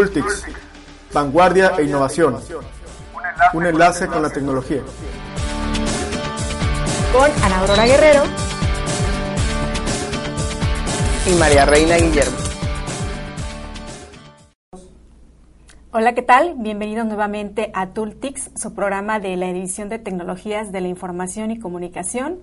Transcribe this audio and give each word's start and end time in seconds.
Tooltics, 0.00 0.46
vanguardia 1.12 1.72
e 1.76 1.82
innovación. 1.82 2.38
Un 3.52 3.66
enlace 3.66 4.06
con 4.06 4.22
la 4.22 4.30
tecnología. 4.30 4.80
Con 7.12 7.30
Ana 7.44 7.58
Aurora 7.58 7.84
Guerrero 7.84 8.22
y 11.26 11.38
María 11.38 11.66
Reina 11.66 11.96
Guillermo. 11.98 12.38
Hola, 15.92 16.14
¿qué 16.14 16.22
tal? 16.22 16.54
Bienvenidos 16.56 17.04
nuevamente 17.04 17.70
a 17.74 17.88
Tooltics, 17.88 18.52
su 18.56 18.74
programa 18.74 19.20
de 19.20 19.36
la 19.36 19.52
División 19.52 19.90
de 19.90 19.98
Tecnologías 19.98 20.72
de 20.72 20.80
la 20.80 20.88
Información 20.88 21.50
y 21.50 21.58
Comunicación, 21.58 22.38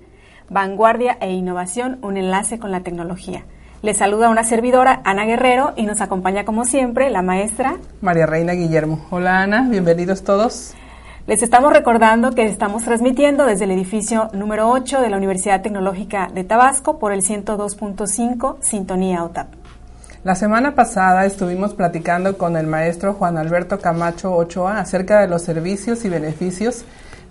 Vanguardia 0.47 1.17
e 1.21 1.31
Innovación, 1.31 1.97
un 2.03 2.17
enlace 2.17 2.59
con 2.59 2.69
la 2.69 2.81
tecnología. 2.81 3.45
Les 3.83 3.97
saluda 3.97 4.29
una 4.29 4.43
servidora, 4.43 5.01
Ana 5.03 5.25
Guerrero, 5.25 5.73
y 5.75 5.85
nos 5.85 6.01
acompaña 6.01 6.45
como 6.45 6.65
siempre 6.65 7.11
la 7.11 7.21
maestra 7.21 7.75
María 8.01 8.25
Reina 8.25 8.53
Guillermo. 8.53 9.05
Hola 9.11 9.43
Ana, 9.43 9.67
bienvenidos 9.69 10.23
todos. 10.23 10.73
Les 11.27 11.43
estamos 11.43 11.71
recordando 11.71 12.31
que 12.31 12.45
estamos 12.45 12.83
transmitiendo 12.85 13.45
desde 13.45 13.65
el 13.65 13.71
edificio 13.71 14.29
número 14.33 14.71
8 14.71 14.99
de 14.99 15.09
la 15.09 15.17
Universidad 15.17 15.61
Tecnológica 15.61 16.27
de 16.33 16.43
Tabasco 16.43 16.97
por 16.97 17.13
el 17.13 17.21
102.5 17.21 18.57
Sintonía 18.61 19.23
OTAP. 19.23 19.47
La 20.23 20.33
semana 20.33 20.73
pasada 20.73 21.25
estuvimos 21.25 21.75
platicando 21.75 22.35
con 22.35 22.57
el 22.57 22.65
maestro 22.65 23.13
Juan 23.13 23.37
Alberto 23.37 23.77
Camacho 23.77 24.33
Ochoa 24.33 24.79
acerca 24.79 25.21
de 25.21 25.27
los 25.27 25.43
servicios 25.43 26.03
y 26.03 26.09
beneficios 26.09 26.83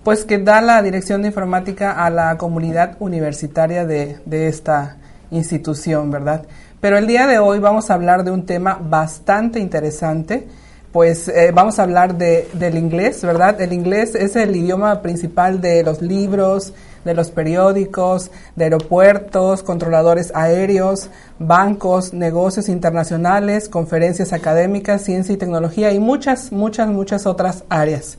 pues 0.05 0.23
que 0.23 0.37
da 0.37 0.61
la 0.61 0.81
Dirección 0.81 1.23
de 1.23 1.27
Informática 1.27 2.05
a 2.05 2.09
la 2.09 2.37
comunidad 2.37 2.95
universitaria 2.99 3.85
de, 3.85 4.19
de 4.25 4.47
esta 4.47 4.95
institución, 5.31 6.11
¿verdad? 6.11 6.43
Pero 6.79 6.97
el 6.97 7.07
día 7.07 7.27
de 7.27 7.39
hoy 7.39 7.59
vamos 7.59 7.89
a 7.89 7.95
hablar 7.95 8.23
de 8.23 8.31
un 8.31 8.45
tema 8.45 8.79
bastante 8.81 9.59
interesante, 9.59 10.47
pues 10.91 11.27
eh, 11.27 11.51
vamos 11.53 11.79
a 11.79 11.83
hablar 11.83 12.17
de, 12.17 12.47
del 12.53 12.77
inglés, 12.77 13.21
¿verdad? 13.23 13.59
El 13.61 13.73
inglés 13.73 14.15
es 14.15 14.35
el 14.35 14.55
idioma 14.55 15.01
principal 15.01 15.59
de 15.59 15.83
los 15.83 16.01
libros, 16.01 16.73
de 17.03 17.13
los 17.13 17.31
periódicos, 17.31 18.31
de 18.55 18.65
aeropuertos, 18.65 19.63
controladores 19.63 20.31
aéreos, 20.35 21.09
bancos, 21.39 22.13
negocios 22.13 22.69
internacionales, 22.69 23.69
conferencias 23.69 24.33
académicas, 24.33 25.03
ciencia 25.03 25.33
y 25.33 25.37
tecnología 25.37 25.91
y 25.91 25.99
muchas, 25.99 26.51
muchas, 26.51 26.89
muchas 26.89 27.25
otras 27.25 27.63
áreas. 27.69 28.17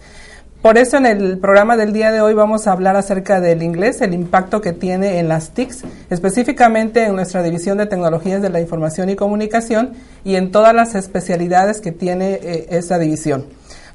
Por 0.62 0.76
eso 0.76 0.96
en 0.96 1.06
el 1.06 1.38
programa 1.38 1.76
del 1.76 1.92
día 1.92 2.10
de 2.10 2.20
hoy 2.20 2.34
vamos 2.34 2.66
a 2.66 2.72
hablar 2.72 2.96
acerca 2.96 3.40
del 3.40 3.62
inglés, 3.62 4.00
el 4.00 4.12
impacto 4.12 4.60
que 4.60 4.72
tiene 4.72 5.20
en 5.20 5.28
las 5.28 5.50
TICs, 5.50 5.84
específicamente 6.10 7.04
en 7.04 7.14
nuestra 7.14 7.44
división 7.44 7.78
de 7.78 7.86
tecnologías 7.86 8.42
de 8.42 8.50
la 8.50 8.60
información 8.60 9.08
y 9.08 9.14
comunicación 9.14 9.92
y 10.24 10.34
en 10.34 10.50
todas 10.50 10.74
las 10.74 10.96
especialidades 10.96 11.80
que 11.80 11.92
tiene 11.92 12.40
eh, 12.42 12.66
esa 12.70 12.98
división. 12.98 13.46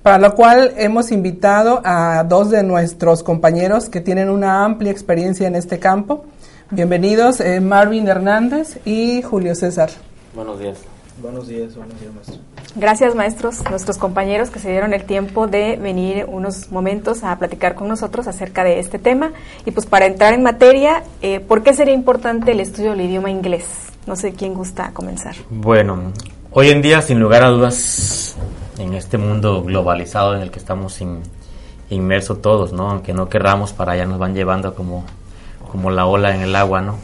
Para 0.03 0.17
lo 0.19 0.35
cual 0.35 0.73
hemos 0.77 1.11
invitado 1.11 1.81
a 1.83 2.23
dos 2.23 2.49
de 2.49 2.63
nuestros 2.63 3.23
compañeros 3.23 3.89
que 3.89 3.99
tienen 3.99 4.29
una 4.29 4.63
amplia 4.63 4.91
experiencia 4.91 5.47
en 5.47 5.55
este 5.55 5.79
campo. 5.79 6.23
Bienvenidos, 6.71 7.41
eh, 7.41 7.59
Marvin 7.59 8.07
Hernández 8.07 8.79
y 8.85 9.21
Julio 9.21 9.53
César. 9.55 9.89
Buenos 10.33 10.59
días. 10.59 10.77
Buenos 11.21 11.45
días, 11.45 11.75
buenos 11.75 11.99
días, 11.99 12.13
maestro. 12.13 12.52
Gracias, 12.75 13.13
maestros, 13.13 13.61
nuestros 13.69 13.99
compañeros 13.99 14.49
que 14.49 14.57
se 14.57 14.71
dieron 14.71 14.95
el 14.95 15.03
tiempo 15.03 15.45
de 15.45 15.75
venir 15.75 16.25
unos 16.27 16.71
momentos 16.71 17.23
a 17.23 17.37
platicar 17.37 17.75
con 17.75 17.87
nosotros 17.87 18.27
acerca 18.27 18.63
de 18.63 18.79
este 18.79 18.97
tema. 18.97 19.31
Y 19.63 19.71
pues 19.71 19.85
para 19.85 20.07
entrar 20.07 20.33
en 20.33 20.41
materia, 20.41 21.03
eh, 21.21 21.39
¿por 21.39 21.61
qué 21.61 21.75
sería 21.75 21.93
importante 21.93 22.51
el 22.51 22.59
estudio 22.59 22.91
del 22.91 23.01
idioma 23.01 23.29
inglés? 23.29 23.65
No 24.07 24.15
sé 24.15 24.33
quién 24.33 24.55
gusta 24.55 24.89
comenzar. 24.91 25.35
Bueno, 25.51 26.13
hoy 26.51 26.71
en 26.71 26.81
día, 26.81 27.03
sin 27.03 27.19
lugar 27.19 27.43
a 27.43 27.49
dudas, 27.49 28.35
en 28.79 28.95
este 28.95 29.19
mundo 29.19 29.63
globalizado 29.63 30.35
en 30.35 30.41
el 30.41 30.49
que 30.49 30.57
estamos 30.57 30.99
inmersos 31.91 32.41
todos, 32.41 32.73
¿no? 32.73 32.89
Aunque 32.89 33.13
no 33.13 33.29
querramos, 33.29 33.71
para 33.71 33.91
allá 33.91 34.07
nos 34.07 34.17
van 34.17 34.33
llevando 34.33 34.73
como, 34.73 35.05
como 35.71 35.91
la 35.91 36.07
ola 36.07 36.33
en 36.33 36.41
el 36.41 36.55
agua, 36.55 36.81
¿no? 36.81 36.95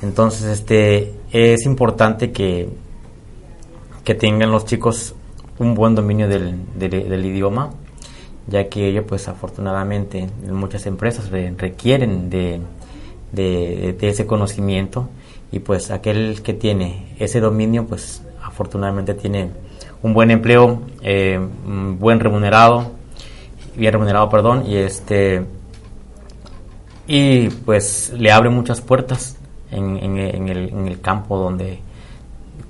Entonces, 0.00 0.44
este, 0.44 1.12
es 1.32 1.66
importante 1.66 2.30
que 2.30 2.68
que 4.04 4.14
tengan 4.14 4.50
los 4.50 4.64
chicos 4.64 5.14
un 5.58 5.74
buen 5.74 5.94
dominio 5.94 6.28
del, 6.28 6.56
del, 6.76 7.24
idioma, 7.24 7.70
ya 8.48 8.68
que 8.68 8.88
ellos 8.88 9.04
pues 9.06 9.28
afortunadamente 9.28 10.28
muchas 10.50 10.86
empresas 10.86 11.30
requieren 11.30 12.30
de, 12.30 12.60
de, 13.32 13.96
ese 14.00 14.26
conocimiento. 14.26 15.08
Y 15.52 15.58
pues 15.58 15.90
aquel 15.90 16.42
que 16.42 16.54
tiene 16.54 17.14
ese 17.18 17.40
dominio 17.40 17.86
pues 17.86 18.22
afortunadamente 18.42 19.14
tiene 19.14 19.50
un 20.02 20.14
buen 20.14 20.30
empleo, 20.30 20.80
eh, 21.02 21.38
buen 21.98 22.20
remunerado, 22.20 22.92
bien 23.76 23.92
remunerado, 23.92 24.28
perdón, 24.30 24.64
y 24.66 24.76
este 24.76 25.44
y 27.06 27.48
pues 27.50 28.12
le 28.16 28.32
abre 28.32 28.48
muchas 28.48 28.80
puertas 28.80 29.36
en, 29.70 29.96
en, 29.98 30.48
el, 30.48 30.68
en 30.70 30.88
el 30.88 31.00
campo 31.00 31.36
donde 31.36 31.80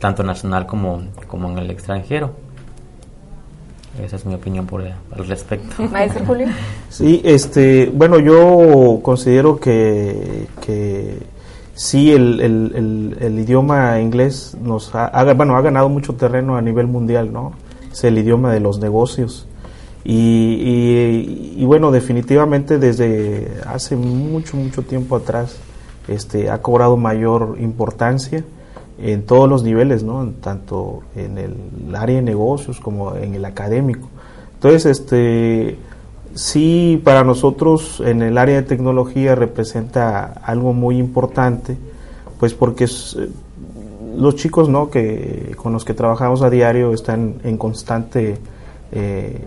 tanto 0.03 0.25
nacional 0.25 0.67
como, 0.67 1.01
como 1.29 1.49
en 1.49 1.59
el 1.59 1.71
extranjero. 1.71 2.33
Esa 4.05 4.17
es 4.17 4.27
mi 4.27 4.35
opinión 4.35 4.67
por 4.67 4.83
al 4.83 5.29
respecto. 5.29 5.81
Maestro 5.93 6.25
Julio. 6.27 6.49
Sí, 6.89 7.23
este, 7.25 7.87
bueno, 7.95 8.19
yo 8.19 8.99
considero 9.01 9.61
que, 9.61 10.49
que 10.61 11.19
sí 11.75 12.11
el, 12.11 12.41
el, 12.41 13.17
el, 13.21 13.39
idioma 13.39 14.01
inglés 14.01 14.57
nos 14.61 14.93
ha, 14.93 15.23
bueno, 15.35 15.57
ha 15.57 15.61
ganado 15.61 15.89
mucho 15.89 16.15
terreno 16.15 16.57
a 16.57 16.63
nivel 16.63 16.89
mundial, 16.89 17.33
¿no? 17.33 17.53
Es 17.93 18.03
el 18.03 18.19
idioma 18.19 18.53
de 18.53 18.59
los 18.59 18.81
negocios. 18.81 19.47
Y, 20.03 20.15
y, 20.15 21.55
y, 21.59 21.65
bueno, 21.65 21.93
definitivamente 21.93 22.79
desde 22.79 23.61
hace 23.69 23.95
mucho, 23.95 24.57
mucho 24.57 24.83
tiempo 24.83 25.15
atrás 25.15 25.59
este, 26.09 26.51
ha 26.51 26.61
cobrado 26.61 26.97
mayor 26.97 27.57
importancia 27.61 28.43
en 29.03 29.25
todos 29.25 29.49
los 29.49 29.65
niveles, 29.65 30.05
¿no? 30.05 30.33
tanto 30.41 31.01
en 31.17 31.37
el 31.39 31.95
área 31.95 32.17
de 32.17 32.23
negocios 32.23 32.79
como 32.79 33.17
en 33.17 33.35
el 33.35 33.45
académico. 33.45 34.09
Entonces, 34.55 34.87
este, 34.87 35.77
sí, 36.35 37.01
para 37.03 37.25
nosotros 37.25 38.01
en 38.05 38.23
el 38.23 38.39
área 38.39 38.57
de 38.57 38.63
tecnología 38.63 39.35
representa 39.35 40.35
algo 40.45 40.73
muy 40.73 40.99
importante, 40.99 41.77
pues 42.39 42.55
porque 42.55 42.85
eh, 42.85 43.29
los 44.17 44.37
chicos 44.37 44.69
¿no? 44.69 44.89
que, 44.89 45.53
con 45.57 45.73
los 45.73 45.85
que 45.85 45.95
trabajamos 45.95 46.43
a 46.43 46.51
diario 46.51 46.95
están 46.95 47.41
en 47.43 47.59
constante 47.59 48.39
eh, 48.93 49.41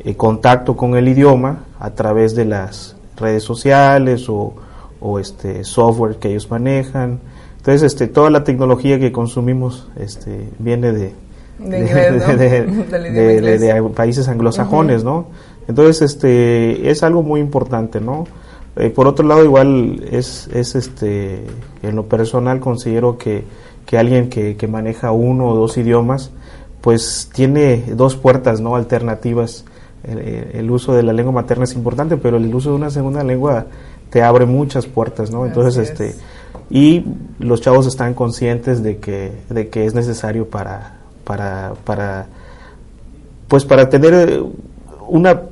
eh, 0.00 0.14
contacto 0.14 0.76
con 0.76 0.94
el 0.94 1.08
idioma 1.08 1.64
a 1.78 1.90
través 1.90 2.34
de 2.34 2.44
las 2.44 2.96
redes 3.16 3.44
sociales 3.44 4.28
o, 4.28 4.52
o 5.00 5.18
este 5.18 5.64
software 5.64 6.16
que 6.16 6.28
ellos 6.28 6.50
manejan, 6.50 7.20
entonces, 7.60 7.92
este, 7.92 8.08
toda 8.08 8.30
la 8.30 8.42
tecnología 8.42 8.98
que 8.98 9.12
consumimos 9.12 9.86
este, 9.96 10.48
viene 10.58 10.92
de, 10.92 11.12
de, 11.58 12.70
países 13.94 14.28
anglosajones, 14.28 15.04
¿no? 15.04 15.26
Entonces, 15.68 16.00
este, 16.00 16.90
es 16.90 17.02
algo 17.02 17.22
muy 17.22 17.38
importante, 17.38 18.00
¿no? 18.00 18.24
Eh, 18.76 18.88
por 18.88 19.06
otro 19.06 19.26
lado, 19.26 19.44
igual 19.44 20.02
es, 20.10 20.48
es 20.54 20.74
este, 20.74 21.44
en 21.82 21.96
lo 21.96 22.06
personal 22.06 22.60
considero 22.60 23.18
que, 23.18 23.44
que 23.84 23.98
alguien 23.98 24.30
que, 24.30 24.56
que 24.56 24.66
maneja 24.66 25.12
uno 25.12 25.48
o 25.48 25.54
dos 25.54 25.76
idiomas, 25.76 26.30
pues 26.80 27.28
tiene 27.30 27.84
dos 27.94 28.16
puertas, 28.16 28.62
¿no? 28.62 28.74
Alternativas. 28.74 29.66
El, 30.02 30.70
uso 30.70 30.94
de 30.94 31.02
la 31.02 31.12
lengua 31.12 31.34
materna 31.34 31.64
es 31.64 31.74
importante, 31.74 32.16
pero 32.16 32.38
el 32.38 32.54
uso 32.54 32.70
de 32.70 32.76
una 32.76 32.88
segunda 32.88 33.22
lengua 33.22 33.66
te 34.08 34.22
abre 34.22 34.46
muchas 34.46 34.86
puertas, 34.86 35.30
¿no? 35.30 35.44
Entonces, 35.44 35.90
este, 35.90 36.14
y 36.70 37.04
los 37.40 37.60
chavos 37.60 37.86
están 37.86 38.14
conscientes 38.14 38.82
de 38.82 38.98
que, 38.98 39.32
de 39.50 39.68
que 39.68 39.86
es 39.86 39.94
necesario 39.94 40.48
para, 40.48 40.94
para, 41.24 41.74
para, 41.84 42.26
pues 43.48 43.64
para 43.64 43.90
tener 43.90 44.44
una 45.08 45.42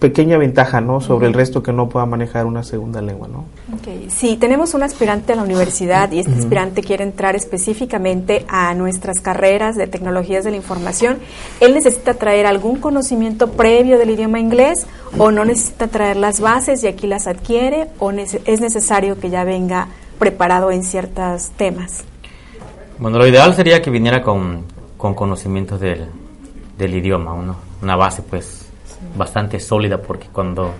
pequeña 0.00 0.38
ventaja 0.38 0.80
¿no? 0.80 1.00
sobre 1.00 1.26
el 1.26 1.34
resto 1.34 1.62
que 1.62 1.72
no 1.72 1.88
pueda 1.88 2.06
manejar 2.06 2.46
una 2.46 2.62
segunda 2.62 3.02
lengua. 3.02 3.28
¿no? 3.28 3.44
Okay. 3.78 4.08
Si 4.10 4.36
tenemos 4.36 4.74
un 4.74 4.82
aspirante 4.82 5.32
a 5.32 5.36
la 5.36 5.42
universidad 5.42 6.10
y 6.12 6.20
este 6.20 6.32
aspirante 6.32 6.82
quiere 6.82 7.04
entrar 7.04 7.36
específicamente 7.36 8.44
a 8.48 8.74
nuestras 8.74 9.20
carreras 9.20 9.76
de 9.76 9.86
tecnologías 9.86 10.44
de 10.44 10.50
la 10.50 10.56
información, 10.56 11.18
¿él 11.60 11.74
necesita 11.74 12.14
traer 12.14 12.46
algún 12.46 12.80
conocimiento 12.80 13.52
previo 13.52 13.98
del 13.98 14.10
idioma 14.10 14.38
inglés 14.38 14.86
o 15.18 15.30
no 15.30 15.44
necesita 15.44 15.88
traer 15.88 16.16
las 16.16 16.40
bases 16.40 16.82
y 16.84 16.86
aquí 16.86 17.06
las 17.06 17.26
adquiere 17.26 17.88
o 17.98 18.10
es 18.10 18.60
necesario 18.60 19.18
que 19.18 19.30
ya 19.30 19.44
venga 19.44 19.88
preparado 20.18 20.70
en 20.70 20.82
ciertos 20.82 21.50
temas? 21.50 22.04
Bueno, 22.98 23.18
lo 23.18 23.26
ideal 23.26 23.54
sería 23.54 23.80
que 23.80 23.90
viniera 23.90 24.22
con, 24.22 24.64
con 24.96 25.14
conocimientos 25.14 25.80
del, 25.80 26.06
del 26.76 26.94
idioma, 26.94 27.56
una 27.80 27.96
base 27.96 28.22
pues 28.22 28.68
bastante 29.16 29.60
sólida 29.60 30.00
porque 30.00 30.26
cuando 30.32 30.74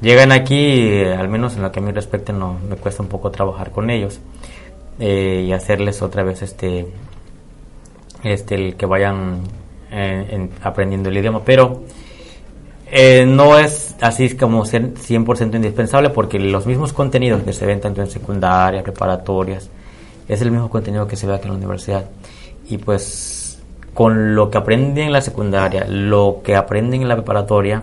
llegan 0.00 0.32
aquí, 0.32 1.02
al 1.04 1.28
menos 1.28 1.56
en 1.56 1.62
lo 1.62 1.72
que 1.72 1.80
a 1.80 1.82
mí 1.82 1.92
respecta, 1.92 2.32
no, 2.32 2.56
me 2.68 2.76
cuesta 2.76 3.02
un 3.02 3.08
poco 3.08 3.30
trabajar 3.30 3.70
con 3.70 3.90
ellos 3.90 4.20
eh, 4.98 5.44
y 5.46 5.52
hacerles 5.52 6.02
otra 6.02 6.22
vez 6.22 6.42
este, 6.42 6.86
este 8.22 8.54
el 8.54 8.76
que 8.76 8.86
vayan 8.86 9.42
en, 9.90 10.50
aprendiendo 10.62 11.08
el 11.08 11.18
idioma, 11.18 11.42
pero 11.44 11.82
eh, 12.90 13.24
no 13.26 13.58
es 13.58 13.96
así 14.00 14.36
como 14.36 14.64
ser 14.64 14.94
100% 14.94 15.54
indispensable 15.54 16.10
porque 16.10 16.38
los 16.38 16.66
mismos 16.66 16.92
contenidos 16.92 17.42
que 17.42 17.52
se 17.52 17.66
ven 17.66 17.80
tanto 17.80 18.00
en 18.00 18.10
secundaria, 18.10 18.82
preparatorias, 18.82 19.70
es 20.28 20.42
el 20.42 20.50
mismo 20.50 20.70
contenido 20.70 21.06
que 21.06 21.16
se 21.16 21.26
ve 21.26 21.34
aquí 21.34 21.44
en 21.44 21.52
la 21.52 21.58
universidad. 21.58 22.04
Y 22.68 22.78
pues 22.78 23.60
con 23.94 24.34
lo 24.34 24.50
que 24.50 24.58
aprenden 24.58 25.06
en 25.06 25.12
la 25.12 25.20
secundaria, 25.20 25.84
lo 25.88 26.40
que 26.44 26.56
aprenden 26.56 27.02
en 27.02 27.08
la 27.08 27.16
preparatoria, 27.16 27.82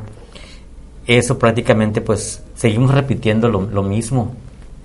eso 1.05 1.39
prácticamente 1.39 2.01
pues 2.01 2.43
seguimos 2.55 2.93
repitiendo 2.93 3.49
lo, 3.49 3.83
mismo 3.83 4.33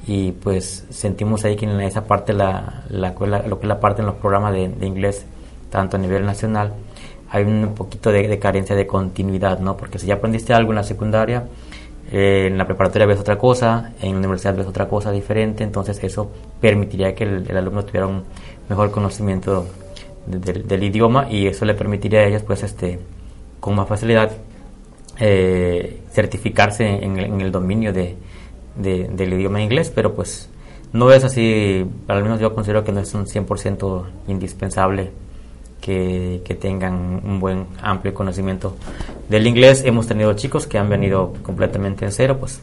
y 0.06 0.32
pues 0.32 0.84
sentimos 0.90 1.44
ahí 1.44 1.56
que 1.56 1.64
en 1.64 1.80
esa 1.80 2.04
parte, 2.04 2.32
la, 2.32 2.84
la, 2.90 3.12
lo 3.46 3.58
que 3.58 3.64
es 3.64 3.68
la 3.68 3.80
parte 3.80 4.02
en 4.02 4.06
los 4.06 4.16
programas 4.16 4.52
de, 4.52 4.86
inglés, 4.86 5.24
tanto 5.70 5.96
a 5.96 6.00
nivel 6.00 6.24
nacional, 6.24 6.74
hay 7.32 7.44
un 7.44 7.74
poquito 7.74 8.12
de, 8.12 8.38
carencia 8.38 8.76
de 8.76 8.86
continuidad, 8.86 9.58
¿no? 9.58 9.76
Porque 9.76 9.98
si 9.98 10.06
ya 10.06 10.14
aprendiste 10.14 10.52
algo 10.52 10.72
en 10.72 10.76
la 10.76 10.84
secundaria, 10.84 11.44
eh, 12.12 12.48
en 12.48 12.58
la 12.58 12.66
preparatoria 12.66 13.06
ves 13.06 13.18
otra 13.18 13.38
cosa, 13.38 13.94
en 14.02 14.12
la 14.12 14.18
universidad 14.18 14.54
ves 14.54 14.66
otra 14.66 14.86
cosa 14.86 15.10
diferente, 15.10 15.64
entonces 15.64 15.98
eso 16.04 16.30
permitiría 16.60 17.14
que 17.14 17.24
el, 17.24 17.56
alumno 17.56 17.86
tuviera 17.86 18.06
un 18.06 18.24
mejor 18.68 18.90
conocimiento 18.90 19.66
del 20.26 20.82
idioma 20.82 21.26
y 21.30 21.46
eso 21.46 21.64
le 21.64 21.74
permitiría 21.74 22.20
a 22.20 22.24
ellos, 22.26 22.42
pues, 22.42 22.62
este, 22.62 22.98
con 23.60 23.74
más 23.76 23.88
facilidad 23.88 24.30
eh, 25.18 26.00
certificarse 26.12 26.86
en 26.86 27.40
el 27.40 27.50
dominio 27.50 27.94
de, 27.94 28.16
del 28.76 29.32
idioma 29.32 29.62
inglés, 29.62 29.90
pero 29.94 30.14
pues 30.14 30.50
no 30.92 31.10
es 31.10 31.24
así, 31.24 31.86
al 32.08 32.22
menos 32.22 32.40
yo 32.40 32.54
considero 32.54 32.84
que 32.84 32.92
no 32.92 33.00
es 33.00 33.14
un 33.14 33.24
100% 33.26 34.04
indispensable 34.28 35.10
que, 35.82 36.40
que, 36.44 36.54
tengan 36.54 37.20
un 37.22 37.38
buen 37.38 37.66
amplio 37.82 38.14
conocimiento 38.14 38.76
del 39.28 39.46
inglés. 39.46 39.82
Hemos 39.84 40.06
tenido 40.06 40.32
chicos 40.32 40.66
que 40.66 40.78
han 40.78 40.88
venido 40.88 41.34
completamente 41.42 42.06
en 42.06 42.12
cero, 42.12 42.38
pues 42.40 42.62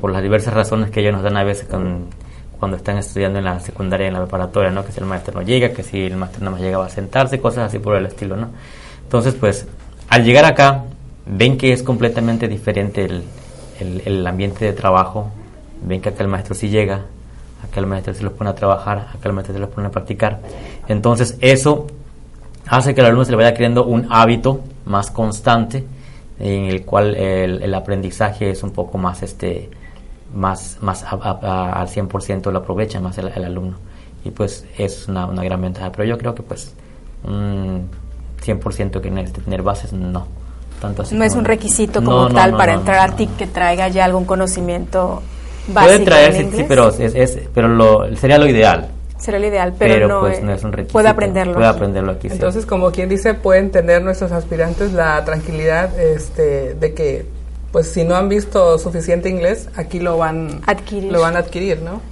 por 0.00 0.10
las 0.10 0.22
diversas 0.22 0.54
razones 0.54 0.90
que 0.90 1.00
ellos 1.00 1.12
nos 1.12 1.22
dan 1.22 1.36
a 1.36 1.44
veces 1.44 1.66
cuando 1.66 2.76
están 2.76 2.98
estudiando 2.98 3.38
en 3.38 3.44
la 3.44 3.60
secundaria 3.60 4.06
en 4.06 4.14
la 4.14 4.20
preparatoria, 4.20 4.70
¿no? 4.70 4.84
Que 4.84 4.92
si 4.92 5.00
el 5.00 5.06
maestro 5.06 5.34
no 5.34 5.42
llega, 5.42 5.72
que 5.72 5.82
si 5.82 6.04
el 6.04 6.16
maestro 6.16 6.44
no 6.44 6.50
más 6.50 6.60
llegaba 6.60 6.86
a 6.86 6.90
sentarse, 6.90 7.40
cosas 7.40 7.68
así 7.68 7.78
por 7.78 7.96
el 7.96 8.06
estilo, 8.06 8.36
¿no? 8.36 8.50
Entonces, 9.02 9.34
pues, 9.34 9.66
al 10.08 10.24
llegar 10.24 10.44
acá, 10.44 10.84
ven 11.26 11.56
que 11.56 11.72
es 11.72 11.82
completamente 11.82 12.48
diferente 12.48 13.04
el, 13.04 13.24
el, 14.04 14.26
ambiente 14.26 14.64
de 14.64 14.72
trabajo, 14.72 15.30
ven 15.82 16.00
que 16.00 16.10
acá 16.10 16.22
el 16.22 16.28
maestro 16.28 16.54
sí 16.54 16.68
llega, 16.68 17.06
acá 17.62 17.80
el 17.80 17.86
maestro 17.86 18.14
se 18.14 18.22
los 18.22 18.32
pone 18.32 18.50
a 18.50 18.54
trabajar, 18.54 19.08
acá 19.10 19.28
el 19.28 19.32
maestro 19.32 19.54
se 19.54 19.60
los 19.60 19.70
pone 19.70 19.88
a 19.88 19.90
practicar. 19.90 20.40
Entonces 20.88 21.36
eso 21.40 21.86
hace 22.66 22.94
que 22.94 23.00
el 23.00 23.06
alumno 23.06 23.24
se 23.24 23.30
le 23.30 23.36
vaya 23.36 23.54
creando 23.54 23.84
un 23.84 24.06
hábito 24.10 24.60
más 24.86 25.10
constante 25.10 25.84
en 26.38 26.64
el 26.64 26.84
cual 26.84 27.14
el, 27.14 27.74
aprendizaje 27.74 28.50
es 28.50 28.62
un 28.62 28.70
poco 28.70 28.98
más 28.98 29.22
este 29.22 29.70
más 30.34 30.78
más 30.80 31.04
al 31.04 31.88
100% 31.88 32.50
lo 32.50 32.58
aprovecha 32.58 33.00
más 33.00 33.16
el, 33.18 33.44
alumno 33.44 33.76
y 34.24 34.30
pues 34.30 34.66
es 34.76 35.08
una, 35.08 35.26
una 35.26 35.44
gran 35.44 35.60
ventaja 35.60 35.92
pero 35.92 36.04
yo 36.04 36.18
creo 36.18 36.34
que 36.34 36.42
pues 36.42 36.74
un 37.24 37.88
100% 38.44 39.00
que 39.00 39.10
necesite 39.10 39.42
tener 39.42 39.62
bases 39.62 39.92
no 39.92 40.26
no 41.12 41.24
es 41.24 41.34
un 41.34 41.44
requisito 41.44 42.02
como 42.02 42.28
tal 42.28 42.56
para 42.56 42.74
entrar 42.74 43.10
a 43.10 43.16
TIC 43.16 43.36
que 43.36 43.46
traiga 43.46 43.88
ya 43.88 44.04
algún 44.04 44.24
conocimiento 44.24 45.22
básico. 45.68 45.92
Puede 45.92 46.04
traer, 46.04 46.34
sí, 46.34 46.64
pero, 46.68 46.88
es, 46.88 47.38
pero 47.54 47.68
lo, 47.68 48.14
sería 48.16 48.38
lo 48.38 48.46
ideal. 48.46 48.88
Sería 49.24 49.40
lo 49.40 49.46
ideal, 49.46 49.74
pero, 49.78 50.06
no, 50.06 50.20
pues, 50.20 50.42
no, 50.42 50.52
es 50.52 50.62
un 50.64 50.72
requisito. 50.72 50.92
Puede 50.92 51.08
aprenderlo. 51.08 51.54
Puede 51.54 51.66
aprenderlo 51.66 52.12
aquí. 52.12 52.28
Entonces, 52.30 52.66
como 52.66 52.90
quien 52.90 53.08
dice, 53.08 53.32
pueden 53.32 53.70
tener 53.70 54.02
nuestros 54.02 54.32
aspirantes 54.32 54.92
la 54.92 55.24
tranquilidad 55.24 55.98
este, 55.98 56.74
de 56.74 56.92
que, 56.92 57.24
pues, 57.72 57.90
si 57.90 58.04
no 58.04 58.16
han 58.16 58.28
visto 58.28 58.76
suficiente 58.78 59.30
inglés, 59.30 59.70
aquí 59.76 59.98
lo 59.98 60.18
van, 60.18 60.60
adquirir. 60.66 61.10
lo 61.10 61.22
van 61.22 61.36
a 61.36 61.38
adquirir, 61.38 61.80
¿no? 61.80 62.02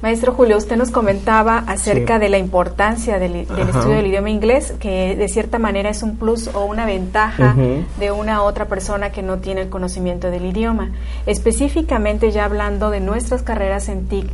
Maestro 0.00 0.32
Julio, 0.32 0.56
usted 0.56 0.76
nos 0.76 0.92
comentaba 0.92 1.58
acerca 1.66 2.20
de 2.20 2.28
la 2.28 2.38
importancia 2.38 3.18
del, 3.18 3.34
estudio 3.34 3.96
del 3.96 4.06
idioma 4.06 4.30
inglés, 4.30 4.72
que 4.78 5.16
de 5.16 5.26
cierta 5.26 5.58
manera 5.58 5.90
es 5.90 6.04
un 6.04 6.16
plus 6.16 6.48
o 6.54 6.66
una 6.66 6.86
ventaja 6.86 7.56
de 7.98 8.12
una 8.12 8.44
otra 8.44 8.66
persona 8.66 9.10
que 9.10 9.24
no 9.24 9.38
tiene 9.38 9.62
el 9.62 9.70
conocimiento 9.70 10.30
del 10.30 10.44
idioma. 10.44 10.92
Específicamente 11.26 12.30
ya 12.30 12.44
hablando 12.44 12.90
de 12.90 13.00
nuestras 13.00 13.42
carreras 13.42 13.88
en 13.88 14.06
TIC, 14.06 14.26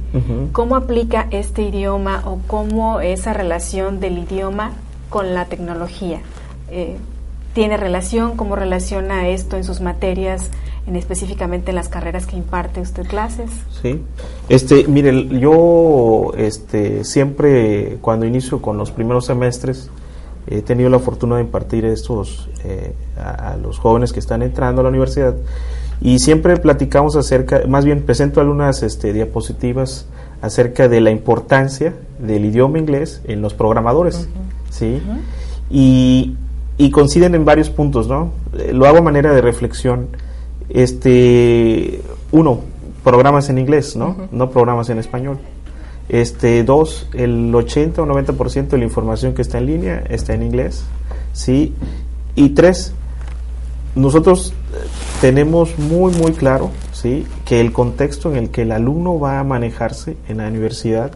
¿cómo 0.52 0.76
aplica 0.76 1.28
este 1.30 1.62
idioma 1.62 2.22
o 2.26 2.40
cómo 2.46 3.00
esa 3.00 3.32
relación 3.32 4.00
del 4.00 4.18
idioma 4.18 4.72
con 5.08 5.32
la 5.32 5.46
tecnología? 5.46 6.20
Eh, 6.70 6.98
¿Tiene 7.54 7.78
relación? 7.78 8.36
¿Cómo 8.36 8.54
relaciona 8.54 9.28
esto 9.28 9.56
en 9.56 9.64
sus 9.64 9.80
materias? 9.80 10.50
En 10.86 10.96
específicamente 10.96 11.70
en 11.70 11.76
las 11.76 11.88
carreras 11.88 12.26
que 12.26 12.36
imparte 12.36 12.80
usted 12.80 13.06
clases. 13.06 13.50
Sí, 13.80 14.02
este, 14.48 14.86
mire, 14.86 15.28
yo 15.38 16.32
este, 16.36 17.04
siempre 17.04 17.98
cuando 18.00 18.26
inicio 18.26 18.60
con 18.60 18.76
los 18.76 18.90
primeros 18.90 19.26
semestres 19.26 19.90
he 20.46 20.60
tenido 20.60 20.90
la 20.90 20.98
fortuna 20.98 21.36
de 21.36 21.42
impartir 21.42 21.86
estos 21.86 22.50
eh, 22.64 22.92
a, 23.16 23.56
los 23.56 23.78
jóvenes 23.78 24.12
que 24.12 24.20
están 24.20 24.42
entrando 24.42 24.80
a 24.80 24.84
la 24.84 24.90
universidad 24.90 25.34
y 26.02 26.18
siempre 26.18 26.56
platicamos 26.58 27.16
acerca, 27.16 27.62
más 27.66 27.84
bien 27.86 28.02
presento 28.02 28.40
algunas 28.40 28.82
este, 28.82 29.12
diapositivas 29.14 30.06
acerca 30.42 30.88
de 30.88 31.00
la 31.00 31.10
importancia 31.10 31.94
del 32.18 32.44
idioma 32.44 32.78
inglés 32.78 33.22
en 33.24 33.40
los 33.40 33.54
programadores, 33.54 34.28
¿sí? 34.68 35.00
y, 35.70 36.36
y 36.76 36.90
coinciden 36.90 37.34
en 37.34 37.46
varios 37.46 37.70
puntos, 37.70 38.08
¿no? 38.08 38.32
Eh, 38.58 38.72
lo 38.74 38.86
hago 38.86 38.98
a 38.98 39.02
manera 39.02 39.32
de 39.32 39.40
reflexión 39.40 40.08
este, 40.68 42.00
uno, 42.32 42.60
programas 43.02 43.48
en 43.50 43.58
inglés, 43.58 43.96
¿no? 43.96 44.16
No 44.32 44.50
programas 44.50 44.88
en 44.90 44.98
español. 44.98 45.38
Este, 46.08 46.64
dos, 46.64 47.08
el 47.14 47.54
80 47.54 48.02
o 48.02 48.06
90% 48.06 48.68
de 48.68 48.78
la 48.78 48.84
información 48.84 49.34
que 49.34 49.42
está 49.42 49.58
en 49.58 49.66
línea 49.66 50.04
está 50.08 50.34
en 50.34 50.42
inglés, 50.42 50.84
¿sí? 51.32 51.74
Y 52.34 52.50
tres, 52.50 52.92
nosotros 53.94 54.52
eh, 54.52 54.76
tenemos 55.20 55.78
muy, 55.78 56.12
muy 56.14 56.32
claro, 56.32 56.70
¿sí? 56.92 57.26
Que 57.44 57.60
el 57.60 57.72
contexto 57.72 58.30
en 58.30 58.36
el 58.36 58.50
que 58.50 58.62
el 58.62 58.72
alumno 58.72 59.18
va 59.18 59.38
a 59.38 59.44
manejarse 59.44 60.16
en 60.28 60.38
la 60.38 60.48
universidad 60.48 61.12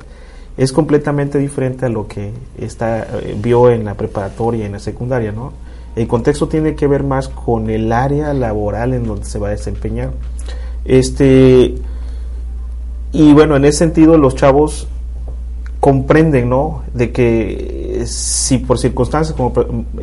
es 0.57 0.73
completamente 0.73 1.39
diferente 1.39 1.87
a 1.87 1.89
lo 1.89 2.09
que 2.09 2.33
está, 2.59 3.03
eh, 3.03 3.37
vio 3.41 3.71
en 3.71 3.85
la 3.85 3.95
preparatoria 3.95 4.63
y 4.63 4.67
en 4.67 4.73
la 4.73 4.79
secundaria, 4.79 5.33
¿no? 5.33 5.53
El 5.99 6.07
contexto 6.07 6.47
tiene 6.47 6.77
que 6.77 6.87
ver 6.87 7.03
más 7.03 7.29
con 7.29 7.71
el 7.71 7.91
área 7.91 8.33
laboral 8.33 8.95
en 8.95 9.05
donde 9.05 9.25
se 9.25 9.41
va 9.41 9.49
a 9.49 9.51
desempeñar. 9.51 10.13
Este, 10.85 11.75
y 13.11 13.33
bueno, 13.33 13.57
en 13.57 13.65
ese 13.65 13.79
sentido 13.79 14.17
los 14.17 14.37
chavos 14.37 14.87
comprenden, 15.81 16.51
¿no? 16.51 16.85
De 16.95 17.11
que 17.11 18.05
si 18.07 18.59
por 18.59 18.79
circunstancias 18.79 19.37
como 19.37 19.53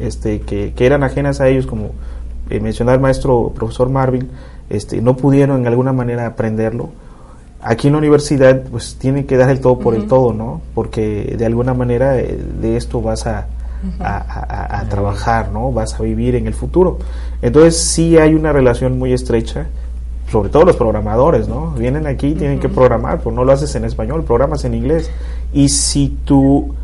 este, 0.02 0.42
que, 0.42 0.74
eran 0.78 1.02
ajenas 1.06 1.40
a 1.40 1.48
ellos, 1.48 1.66
como 1.66 1.92
eh, 2.50 2.60
mencionó 2.60 2.92
el 2.92 3.00
maestro 3.00 3.54
profesor 3.56 3.90
Marvin, 3.90 4.30
este, 4.70 5.02
no 5.02 5.16
pudieron 5.16 5.62
en 5.62 5.68
alguna 5.68 5.94
manera 5.94 6.26
aprenderlo, 6.26 6.90
aquí 7.62 7.88
en 7.88 7.94
la 7.94 8.00
universidad 8.00 8.64
pues 8.70 8.98
tienen 9.00 9.26
que 9.26 9.38
dar 9.38 9.50
el 9.50 9.62
todo 9.62 9.80
por 9.80 9.96
el 9.96 10.08
todo, 10.08 10.34
¿no? 10.34 10.62
Porque 10.74 11.36
de 11.38 11.46
alguna 11.46 11.74
manera 11.74 12.20
eh, 12.20 12.38
de 12.60 12.76
esto 12.76 13.02
vas 13.02 13.26
a, 13.28 13.48
a, 14.00 14.84
trabajar, 14.90 15.52
¿no? 15.52 15.72
Vas 15.72 16.00
a 16.00 16.04
vivir 16.04 16.36
en 16.36 16.48
el 16.48 16.54
futuro. 16.54 17.00
Entonces 17.42 17.78
sí 17.78 18.18
hay 18.18 18.34
una 18.34 18.52
relación 18.52 18.98
muy 18.98 19.14
estrecha, 19.14 19.68
sobre 20.32 20.50
todo 20.50 20.66
los 20.66 20.76
programadores, 20.76 21.48
¿no? 21.48 21.72
Vienen 21.72 22.08
aquí 22.08 22.28
y 22.28 22.36
tienen 22.36 22.60
que 22.60 22.70
programar, 22.70 23.22
pues 23.22 23.36
no 23.36 23.44
lo 23.44 23.52
haces 23.52 23.74
en 23.76 23.86
español, 23.86 24.24
programas 24.24 24.66
en 24.66 24.74
inglés. 24.74 25.12
Y 25.54 25.70
si 25.70 26.18
tu 26.26 26.76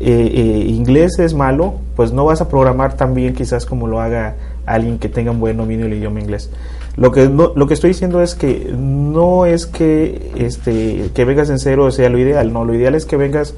eh, 0.00 0.30
eh, 0.32 0.64
inglés 0.68 1.18
es 1.18 1.34
malo, 1.34 1.74
pues 1.96 2.12
no 2.12 2.24
vas 2.24 2.40
a 2.40 2.48
programar 2.48 2.96
tan 2.96 3.14
bien 3.14 3.34
quizás 3.34 3.66
como 3.66 3.86
lo 3.86 4.00
haga 4.00 4.36
alguien 4.64 4.98
que 4.98 5.08
tenga 5.08 5.30
un 5.30 5.40
buen 5.40 5.56
dominio 5.56 5.86
del 5.86 5.94
idioma 5.94 6.20
inglés. 6.20 6.50
Lo 6.96 7.12
que, 7.12 7.26
lo 7.26 7.66
que 7.66 7.74
estoy 7.74 7.90
diciendo 7.90 8.22
es 8.22 8.34
que 8.34 8.72
no 8.76 9.46
es 9.46 9.66
que, 9.66 10.32
este, 10.36 11.10
que 11.14 11.24
vengas 11.24 11.48
en 11.48 11.58
cero 11.58 11.90
sea 11.92 12.08
lo 12.08 12.18
ideal, 12.18 12.52
no, 12.52 12.64
lo 12.64 12.74
ideal 12.74 12.94
es 12.96 13.06
que 13.06 13.16
vengas 13.16 13.54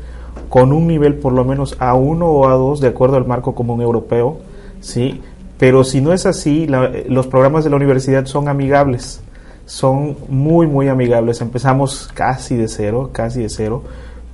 con 0.51 0.73
un 0.73 0.89
nivel 0.89 1.15
por 1.15 1.33
lo 1.33 1.45
menos 1.45 1.79
A1 1.79 2.19
o 2.23 2.45
A2 2.45 2.81
de 2.81 2.89
acuerdo 2.89 3.17
al 3.17 3.25
marco 3.25 3.55
común 3.55 3.81
europeo, 3.81 4.39
¿sí? 4.81 5.23
Pero 5.59 5.85
si 5.85 6.01
no 6.01 6.13
es 6.13 6.27
así, 6.27 6.67
los 7.09 7.27
programas 7.29 7.65
de 7.65 7.71
la 7.71 7.77
universidad 7.77 8.27
son 8.27 8.49
amigables, 8.49 9.23
son 9.65 10.17
muy, 10.29 10.67
muy 10.67 10.89
amigables. 10.89 11.41
Empezamos 11.41 12.11
casi 12.13 12.57
de 12.57 12.67
cero, 12.67 13.11
casi 13.13 13.43
de 13.43 13.49
cero, 13.49 13.85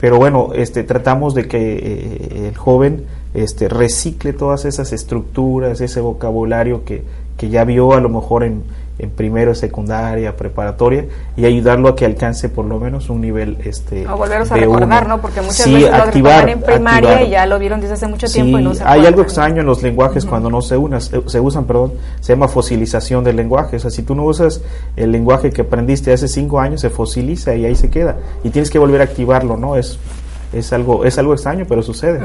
pero 0.01 0.17
bueno, 0.17 0.51
este, 0.55 0.85
tratamos 0.85 1.35
de 1.35 1.49
que 1.49 1.77
eh, 1.77 2.49
el 2.49 2.57
joven 2.57 3.05
este, 3.35 3.69
recicle 3.69 4.33
todas 4.33 4.65
esas 4.65 4.93
estructuras, 4.95 5.81
ese 5.83 6.01
vocabulario 6.01 6.85
que, 6.85 7.03
que 7.37 7.51
ya 7.51 7.65
vio 7.65 7.93
a 7.93 8.01
lo 8.01 8.09
mejor 8.09 8.45
en, 8.45 8.63
en 8.99 9.11
primero, 9.11 9.55
secundaria, 9.55 10.37
preparatoria 10.37 11.07
y 11.37 11.45
ayudarlo 11.45 11.89
a 11.89 11.97
que 11.97 12.07
alcance 12.07 12.49
por 12.49 12.65
lo 12.65 12.81
menos 12.81 13.11
un 13.11 13.21
nivel 13.21 13.59
este 13.65 14.07
o 14.09 14.17
volverlos 14.17 14.51
a 14.51 14.57
recordar, 14.57 15.07
¿no? 15.07 15.21
Porque 15.21 15.41
muchas 15.41 15.71
veces 15.71 15.93
activar, 15.93 16.45
lo 16.45 16.53
en 16.53 16.63
primaria 16.63 17.23
y 17.23 17.31
ya 17.31 17.47
lo 17.47 17.59
vieron 17.59 17.81
desde 17.81 17.95
hace 17.95 18.07
mucho 18.07 18.27
tiempo 18.27 18.59
y 18.59 18.63
no 18.63 18.75
se 18.75 18.85
Hay 18.85 19.05
algo 19.05 19.23
extraño 19.23 19.61
en 19.61 19.67
los 19.67 19.83
lenguajes 19.83 20.25
cuando 20.25 20.49
no 20.49 20.63
se 20.63 20.77
unan, 20.77 21.01
se 21.01 21.41
usan, 21.41 21.65
perdón, 21.65 21.93
se 22.21 22.33
llama 22.33 22.49
fosilización 22.49 23.23
del 23.25 23.37
lenguaje. 23.37 23.77
O 23.77 23.81
sea, 23.81 23.91
si 23.91 24.03
tú 24.03 24.15
no 24.15 24.25
usas 24.25 24.63
el 24.97 25.13
lenguaje 25.13 25.51
que 25.51 25.63
aprendiste 25.63 26.13
hace 26.13 26.29
cinco 26.29 26.61
años, 26.61 26.81
se 26.81 26.91
fosiliza 26.91 27.55
y 27.55 27.67
ahí 27.67 27.75
se 27.75 27.91
queda. 27.91 28.17
Y 28.45 28.51
tienes 28.51 28.71
que 28.71 28.79
volver 28.79 29.01
a 29.01 29.05
activarlo, 29.05 29.57
¿no? 29.57 29.77
Es 29.77 29.99
es 30.53 30.73
algo 30.73 31.05
es 31.05 31.19
algo 31.19 31.33
extraño, 31.35 31.65
pero 31.69 31.83
sucede. 31.83 32.21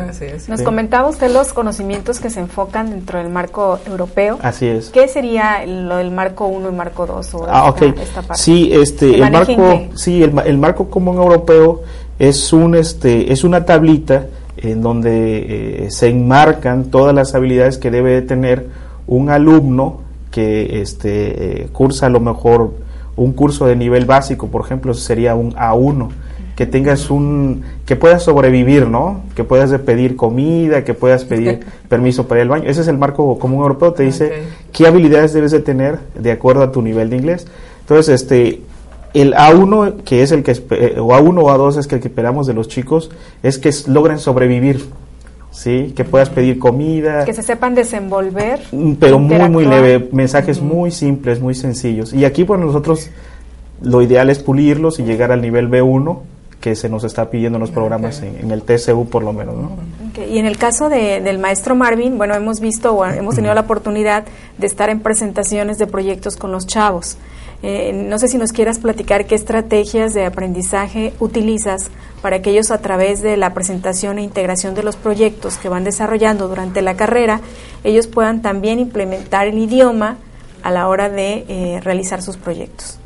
Nos 0.47 0.61
comentaba 0.61 1.09
usted 1.09 1.31
los 1.31 1.53
conocimientos 1.53 2.19
que 2.19 2.29
se 2.29 2.39
enfocan 2.39 2.89
dentro 2.89 3.19
del 3.19 3.29
marco 3.29 3.79
europeo. 3.85 4.37
Así 4.41 4.67
es. 4.67 4.89
¿Qué 4.89 5.07
sería 5.07 5.65
lo 5.65 5.97
del 5.97 6.11
marco 6.11 6.47
1 6.47 6.69
y 6.69 6.71
marco 6.71 7.05
2 7.05 7.35
ah, 7.47 7.73
esta, 7.79 8.35
Sí, 8.35 8.71
este 8.73 9.15
el 9.15 9.31
marco 9.31 9.81
sí, 9.95 10.23
el, 10.23 10.37
el, 10.45 10.57
marco 10.57 10.89
común 10.89 11.17
europeo 11.17 11.81
es 12.19 12.53
un 12.53 12.75
este 12.75 13.31
es 13.31 13.43
una 13.43 13.65
tablita 13.65 14.27
en 14.57 14.81
donde 14.81 15.85
eh, 15.85 15.91
se 15.91 16.09
enmarcan 16.09 16.85
todas 16.85 17.15
las 17.15 17.33
habilidades 17.33 17.77
que 17.77 17.89
debe 17.89 18.21
tener 18.21 18.67
un 19.07 19.29
alumno 19.29 20.01
que 20.29 20.81
este 20.81 21.63
eh, 21.63 21.67
cursa 21.71 22.05
a 22.05 22.09
lo 22.09 22.19
mejor 22.19 22.73
un 23.15 23.33
curso 23.33 23.67
de 23.67 23.75
nivel 23.75 24.05
básico, 24.05 24.47
por 24.47 24.63
ejemplo, 24.63 24.93
sería 24.93 25.35
un 25.35 25.53
A1 25.53 26.09
que 26.61 26.67
tengas 26.67 27.09
un, 27.09 27.63
que 27.87 27.95
puedas 27.95 28.21
sobrevivir, 28.21 28.85
¿no? 28.85 29.21
Que 29.35 29.43
puedas 29.43 29.71
pedir 29.79 30.15
comida, 30.15 30.83
que 30.83 30.93
puedas 30.93 31.25
pedir 31.25 31.61
permiso 31.89 32.27
para 32.27 32.41
ir 32.41 32.43
al 32.43 32.49
baño. 32.49 32.69
Ese 32.69 32.81
es 32.81 32.87
el 32.87 32.99
marco 32.99 33.39
común 33.39 33.63
europeo, 33.63 33.93
te 33.93 34.03
dice 34.03 34.43
qué 34.71 34.85
habilidades 34.85 35.33
debes 35.33 35.49
de 35.49 35.61
tener 35.61 35.97
de 36.13 36.31
acuerdo 36.31 36.61
a 36.61 36.71
tu 36.71 36.83
nivel 36.83 37.09
de 37.09 37.17
inglés. 37.17 37.47
Entonces, 37.79 38.21
este, 38.21 38.61
el 39.15 39.33
A1, 39.33 40.03
que 40.03 40.21
es 40.21 40.31
el 40.31 40.43
que, 40.43 40.51
eh, 40.51 40.97
o 40.99 41.15
A1 41.15 41.41
o 41.41 41.49
A2 41.49 41.79
es 41.79 41.87
que 41.87 41.95
el 41.95 42.01
que 42.01 42.09
esperamos 42.09 42.45
de 42.45 42.53
los 42.53 42.67
chicos, 42.67 43.09
es 43.41 43.57
que 43.57 43.71
logren 43.87 44.19
sobrevivir, 44.19 44.85
¿sí? 45.49 45.93
Que 45.95 46.03
puedas 46.03 46.29
pedir 46.29 46.59
comida. 46.59 47.25
Que 47.25 47.33
se 47.33 47.41
sepan 47.41 47.73
desenvolver. 47.73 48.59
Mm, 48.71 48.93
pero 48.99 49.17
muy, 49.17 49.49
muy 49.49 49.65
leve, 49.65 50.09
mensajes 50.11 50.61
muy 50.61 50.91
simples, 50.91 51.41
muy 51.41 51.55
sencillos. 51.55 52.13
Y 52.13 52.23
aquí, 52.23 52.43
pues 52.43 52.59
nosotros, 52.59 53.09
lo 53.81 54.03
ideal 54.03 54.29
es 54.29 54.37
pulirlos 54.37 54.99
y 54.99 55.03
llegar 55.05 55.31
al 55.31 55.41
nivel 55.41 55.67
B1 55.67 56.19
que 56.61 56.75
se 56.75 56.87
nos 56.87 57.03
está 57.03 57.29
pidiendo 57.29 57.57
en 57.57 57.61
los 57.61 57.71
programas 57.71 58.21
en, 58.21 58.51
el 58.51 58.61
TCU 58.61 59.09
por 59.09 59.23
lo 59.23 59.33
menos. 59.33 59.55
¿no? 59.55 59.71
Y 60.29 60.37
en 60.37 60.45
el 60.45 60.57
caso 60.57 60.87
de, 60.87 61.19
del 61.19 61.39
maestro 61.39 61.75
Marvin, 61.75 62.17
bueno, 62.17 62.35
hemos 62.35 62.59
visto 62.59 62.93
o 62.93 63.05
hemos 63.05 63.35
tenido 63.35 63.53
la 63.53 63.61
oportunidad 63.61 64.25
de 64.57 64.67
estar 64.67 64.89
en 64.89 64.99
presentaciones 64.99 65.79
de 65.79 65.87
proyectos 65.87 66.37
con 66.37 66.51
los 66.51 66.67
chavos. 66.67 67.17
Eh, 67.63 67.93
no 67.93 68.17
sé 68.17 68.27
si 68.27 68.37
nos 68.37 68.53
quieras 68.53 68.79
platicar 68.79 69.25
qué 69.25 69.35
estrategias 69.35 70.13
de 70.13 70.25
aprendizaje 70.25 71.13
utilizas 71.19 71.89
para 72.21 72.41
que 72.41 72.51
ellos 72.51 72.71
a 72.71 72.79
través 72.79 73.21
de 73.21 73.37
la 73.37 73.53
presentación 73.53 74.19
e 74.19 74.23
integración 74.23 74.73
de 74.73 74.83
los 74.83 74.95
proyectos 74.95 75.57
que 75.57 75.69
van 75.69 75.83
desarrollando 75.83 76.47
durante 76.47 76.81
la 76.81 76.95
carrera, 76.95 77.41
ellos 77.83 78.07
puedan 78.07 78.41
también 78.41 78.79
implementar 78.79 79.47
el 79.47 79.57
idioma 79.57 80.17
a 80.63 80.71
la 80.71 80.87
hora 80.87 81.09
de 81.09 81.45
eh, 81.47 81.79
realizar 81.83 82.21
sus 82.21 82.37
proyectos. 82.37 82.97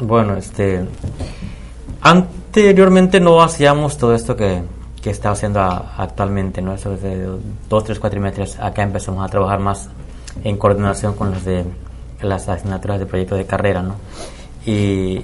Bueno, 0.00 0.36
este, 0.36 0.84
Anteriormente 2.04 3.18
no 3.18 3.42
hacíamos 3.42 3.96
todo 3.96 4.14
esto 4.14 4.36
que, 4.36 4.60
que 5.02 5.08
está 5.08 5.30
haciendo 5.30 5.60
actualmente, 5.60 6.60
¿no? 6.60 6.74
Eso 6.74 6.90
desde 6.90 7.26
dos, 7.68 7.84
tres 7.84 7.98
cuatrimestres 7.98 8.60
acá 8.60 8.82
empezamos 8.82 9.24
a 9.24 9.28
trabajar 9.30 9.58
más 9.58 9.88
en 10.44 10.58
coordinación 10.58 11.14
con 11.14 11.30
los 11.30 11.46
de 11.46 11.64
las 12.20 12.46
asignaturas 12.46 13.00
de 13.00 13.06
proyecto 13.06 13.36
de 13.36 13.46
carrera, 13.46 13.82
¿no? 13.82 13.94
Y 14.66 15.22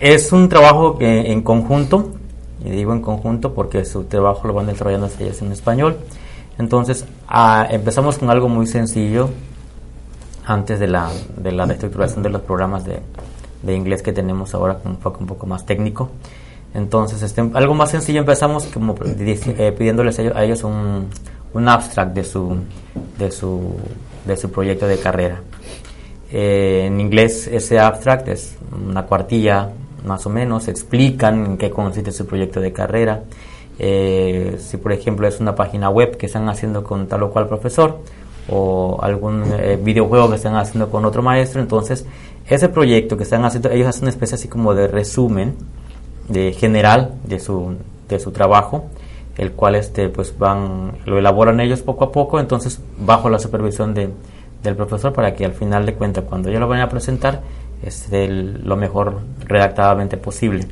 es 0.00 0.32
un 0.32 0.48
trabajo 0.48 0.96
en 0.98 1.42
conjunto, 1.42 2.12
y 2.64 2.70
digo 2.70 2.94
en 2.94 3.02
conjunto 3.02 3.52
porque 3.52 3.84
su 3.84 4.04
trabajo 4.04 4.48
lo 4.48 4.54
van 4.54 4.64
desarrollando 4.64 5.10
ellos 5.20 5.42
en 5.42 5.52
español. 5.52 5.98
Entonces, 6.58 7.04
empezamos 7.68 8.16
con 8.16 8.30
algo 8.30 8.48
muy 8.48 8.66
sencillo 8.66 9.28
antes 10.46 10.80
de 10.80 10.86
la, 10.86 11.10
de 11.36 11.52
la 11.52 11.66
reestructuración 11.66 12.22
de 12.22 12.30
los 12.30 12.40
programas 12.40 12.86
de, 12.86 13.00
de 13.62 13.74
inglés 13.74 14.02
que 14.02 14.12
tenemos 14.12 14.54
ahora 14.54 14.78
con 14.78 14.92
un 14.92 14.96
enfoque 14.96 15.18
un 15.20 15.26
poco 15.26 15.46
más 15.46 15.66
técnico. 15.66 16.10
Entonces, 16.74 17.22
este, 17.22 17.40
algo 17.54 17.74
más 17.74 17.90
sencillo 17.90 18.20
empezamos 18.20 18.66
como 18.66 18.94
eh, 19.04 19.74
pidiéndoles 19.76 20.18
a 20.18 20.44
ellos, 20.44 20.64
un, 20.64 21.08
un, 21.54 21.68
abstract 21.68 22.14
de 22.14 22.24
su, 22.24 22.56
de, 23.18 23.30
su, 23.30 23.74
de 24.26 24.36
su 24.36 24.50
proyecto 24.50 24.86
de 24.86 24.98
carrera. 24.98 25.40
Eh, 26.30 26.84
en 26.86 27.00
inglés 27.00 27.46
ese 27.46 27.78
abstract 27.78 28.28
es 28.28 28.56
una 28.86 29.04
cuartilla 29.06 29.70
más 30.04 30.26
o 30.26 30.30
menos, 30.30 30.68
explican 30.68 31.44
en 31.46 31.58
qué 31.58 31.70
consiste 31.70 32.12
su 32.12 32.26
proyecto 32.26 32.60
de 32.60 32.72
carrera. 32.72 33.22
Eh, 33.78 34.56
si 34.58 34.76
por 34.76 34.92
ejemplo 34.92 35.26
es 35.26 35.40
una 35.40 35.54
página 35.54 35.88
web 35.88 36.16
que 36.16 36.26
están 36.26 36.48
haciendo 36.48 36.84
con 36.84 37.06
tal 37.06 37.22
o 37.22 37.30
cual 37.30 37.46
profesor 37.46 38.00
o 38.50 38.98
algún 39.00 39.44
videojuego 39.82 40.28
que 40.30 40.36
están 40.36 40.56
haciendo 40.56 40.90
con 40.90 41.04
otro 41.04 41.22
maestro, 41.22 41.60
entonces 41.60 42.04
ese 42.48 42.68
proyecto 42.68 43.16
que 43.16 43.24
están 43.24 43.44
haciendo, 43.44 43.70
ellos 43.70 43.86
hacen 43.86 44.04
una 44.04 44.10
especie 44.10 44.36
así 44.36 44.48
como 44.48 44.74
de 44.74 44.88
resumen 44.88 45.54
de 46.28 46.52
general 46.52 47.14
de 47.24 47.40
su, 47.40 47.74
de 48.08 48.18
su 48.18 48.30
trabajo, 48.32 48.86
el 49.36 49.52
cual 49.52 49.74
este, 49.74 50.08
pues 50.08 50.36
van, 50.38 50.92
lo 51.04 51.18
elaboran 51.18 51.60
ellos 51.60 51.82
poco 51.82 52.04
a 52.04 52.12
poco, 52.12 52.40
entonces 52.40 52.80
bajo 52.98 53.28
la 53.28 53.38
supervisión 53.38 53.94
de, 53.94 54.10
del 54.62 54.76
profesor 54.76 55.12
para 55.12 55.34
que 55.34 55.44
al 55.44 55.52
final 55.52 55.86
de 55.86 55.94
cuentas, 55.94 56.24
cuando 56.28 56.48
ellos 56.48 56.60
lo 56.60 56.68
vayan 56.68 56.86
a 56.86 56.90
presentar, 56.90 57.42
esté 57.82 58.28
lo 58.28 58.76
mejor 58.76 59.20
redactadamente 59.44 60.16
posible. 60.16 60.66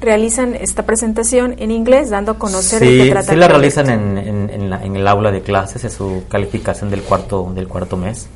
Realizan 0.00 0.54
esta 0.54 0.84
presentación 0.84 1.54
en 1.58 1.70
inglés, 1.70 2.10
dando 2.10 2.32
a 2.32 2.38
conocer 2.38 2.80
sí, 2.80 2.98
de 2.98 3.04
qué 3.04 3.10
trata. 3.10 3.32
Sí, 3.32 3.38
la 3.38 3.48
realizan 3.48 3.88
en, 3.88 4.18
en, 4.18 4.50
en, 4.50 4.72
en 4.72 4.96
el 4.96 5.08
aula 5.08 5.30
de 5.30 5.40
clases, 5.40 5.82
es 5.84 5.94
su 5.94 6.24
calificación 6.28 6.90
del 6.90 7.02
cuarto, 7.02 7.50
del 7.54 7.68
cuarto 7.68 7.96
mes 7.96 8.28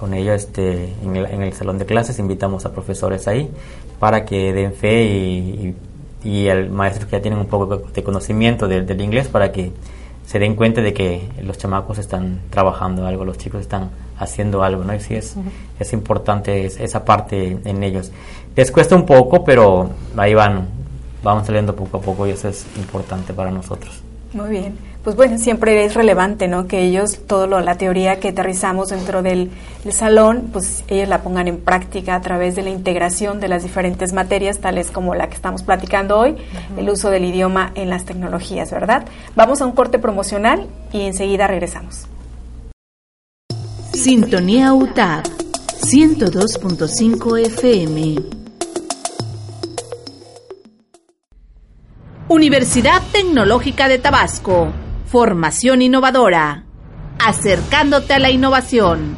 con 0.00 0.14
ello 0.14 0.32
este, 0.32 0.94
en, 1.04 1.14
el, 1.16 1.52
salón 1.52 1.76
de 1.78 1.84
clases, 1.84 2.18
invitamos 2.18 2.64
a 2.64 2.72
profesores 2.72 3.28
ahí 3.28 3.50
para 3.98 4.24
que 4.24 4.54
den 4.54 4.72
fe 4.72 5.04
y, 5.04 5.76
y, 6.24 6.46
el 6.48 6.70
maestro 6.70 7.06
que 7.06 7.12
ya 7.12 7.22
tienen 7.22 7.38
un 7.38 7.46
poco 7.46 7.76
de 7.76 8.02
conocimiento 8.02 8.66
del 8.66 9.00
inglés 9.00 9.28
para 9.28 9.52
que 9.52 9.72
se 10.26 10.38
den 10.38 10.54
cuenta 10.54 10.80
de 10.80 10.94
que 10.94 11.28
los 11.42 11.58
chamacos 11.58 11.98
están 11.98 12.40
trabajando 12.48 13.06
algo, 13.06 13.26
los 13.26 13.36
chicos 13.36 13.60
están 13.60 13.90
haciendo 14.18 14.62
algo, 14.62 14.84
¿no? 14.84 14.94
Y 14.94 15.00
sí 15.00 15.14
es, 15.14 15.36
es 15.78 15.92
importante 15.92 16.64
esa 16.64 17.04
parte 17.04 17.58
en 17.62 17.82
ellos. 17.82 18.10
Les 18.56 18.70
cuesta 18.70 18.96
un 18.96 19.04
poco, 19.04 19.44
pero 19.44 19.90
ahí 20.16 20.32
van, 20.32 20.66
vamos 21.22 21.46
saliendo 21.46 21.76
poco 21.76 21.98
a 21.98 22.00
poco 22.00 22.26
y 22.26 22.30
eso 22.30 22.48
es 22.48 22.66
importante 22.76 23.34
para 23.34 23.50
nosotros. 23.50 24.02
Muy 24.32 24.48
bien 24.48 24.89
pues 25.02 25.16
bueno, 25.16 25.38
siempre 25.38 25.84
es 25.84 25.94
relevante, 25.94 26.46
¿no? 26.46 26.66
Que 26.66 26.82
ellos, 26.82 27.20
toda 27.26 27.46
la 27.62 27.76
teoría 27.76 28.20
que 28.20 28.28
aterrizamos 28.28 28.88
dentro 28.88 29.22
del, 29.22 29.50
salón, 29.90 30.50
pues 30.52 30.84
ellos 30.88 31.08
la 31.08 31.22
pongan 31.22 31.48
en 31.48 31.58
práctica 31.58 32.14
a 32.14 32.20
través 32.20 32.54
de 32.54 32.62
la 32.62 32.68
integración 32.68 33.40
de 33.40 33.48
las 33.48 33.62
diferentes 33.62 34.12
materias, 34.12 34.58
tales 34.58 34.90
como 34.90 35.14
la 35.14 35.28
que 35.28 35.34
estamos 35.34 35.62
platicando 35.62 36.18
hoy, 36.18 36.36
el 36.76 36.90
uso 36.90 37.08
del 37.08 37.24
idioma 37.24 37.72
en 37.74 37.88
las 37.88 38.04
tecnologías, 38.04 38.70
¿verdad? 38.70 39.06
Vamos 39.34 39.62
a 39.62 39.66
un 39.66 39.72
corte 39.72 39.98
promocional 39.98 40.66
y 40.92 41.02
enseguida 41.02 41.46
regresamos. 41.46 42.06
Sintonía 43.94 44.74
UTAD 44.74 45.24
102.5 45.80 47.46
FM. 47.46 48.16
Universidad 52.28 53.02
Tecnológica 53.12 53.88
de 53.88 53.98
Tabasco 53.98 54.68
Formación 55.10 55.82
innovadora. 55.82 56.66
Acercándote 57.18 58.12
a 58.12 58.20
la 58.20 58.30
innovación. 58.30 59.16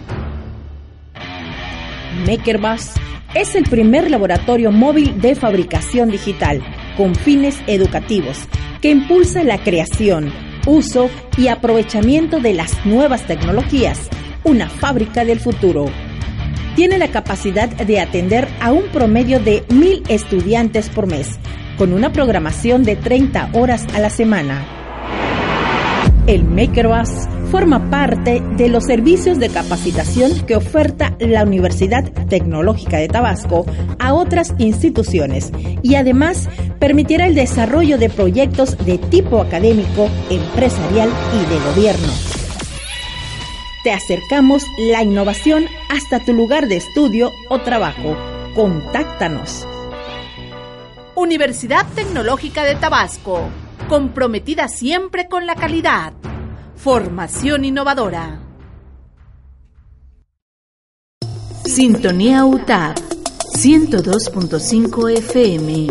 MakerBus 2.26 2.92
es 3.34 3.54
el 3.54 3.64
primer 3.64 4.10
laboratorio 4.10 4.72
móvil 4.72 5.20
de 5.20 5.34
fabricación 5.34 6.08
digital 6.10 6.62
con 6.96 7.14
fines 7.14 7.58
educativos 7.66 8.38
que 8.80 8.88
impulsa 8.88 9.44
la 9.44 9.58
creación, 9.58 10.32
uso 10.66 11.10
y 11.36 11.48
aprovechamiento 11.48 12.40
de 12.40 12.54
las 12.54 12.86
nuevas 12.86 13.26
tecnologías, 13.26 14.08
una 14.44 14.70
fábrica 14.70 15.26
del 15.26 15.40
futuro. 15.40 15.84
Tiene 16.74 16.96
la 16.96 17.08
capacidad 17.08 17.68
de 17.68 18.00
atender 18.00 18.48
a 18.62 18.72
un 18.72 18.84
promedio 18.84 19.40
de 19.40 19.62
mil 19.68 20.02
estudiantes 20.08 20.88
por 20.88 21.06
mes, 21.06 21.38
con 21.76 21.92
una 21.92 22.14
programación 22.14 22.82
de 22.82 22.96
30 22.96 23.50
horas 23.52 23.84
a 23.94 24.00
la 24.00 24.08
semana 24.08 24.81
el 26.26 26.44
MakerBus 26.44 27.10
forma 27.50 27.90
parte 27.90 28.40
de 28.56 28.68
los 28.68 28.84
servicios 28.84 29.38
de 29.38 29.48
capacitación 29.48 30.46
que 30.46 30.56
oferta 30.56 31.16
la 31.18 31.42
Universidad 31.42 32.04
Tecnológica 32.28 32.98
de 32.98 33.08
Tabasco 33.08 33.66
a 33.98 34.14
otras 34.14 34.54
instituciones 34.58 35.52
y 35.82 35.96
además 35.96 36.48
permitirá 36.78 37.26
el 37.26 37.34
desarrollo 37.34 37.98
de 37.98 38.08
proyectos 38.08 38.78
de 38.84 38.98
tipo 38.98 39.40
académico, 39.40 40.08
empresarial 40.30 41.10
y 41.34 41.52
de 41.52 41.60
gobierno. 41.70 42.12
te 43.84 43.92
acercamos 43.92 44.62
la 44.78 45.02
innovación 45.02 45.66
hasta 45.88 46.20
tu 46.20 46.32
lugar 46.32 46.68
de 46.68 46.76
estudio 46.76 47.32
o 47.50 47.58
trabajo. 47.60 48.16
Contáctanos. 48.54 49.66
Universidad 51.16 51.84
Tecnológica 51.94 52.64
de 52.64 52.76
Tabasco, 52.76 53.48
comprometida 53.92 54.68
siempre 54.68 55.28
con 55.28 55.44
la 55.44 55.54
calidad. 55.54 56.14
Formación 56.76 57.66
innovadora. 57.66 58.40
Sintonía 61.66 62.46
UTAD 62.46 62.94
102.5 63.54 65.18
FM. 65.18 65.88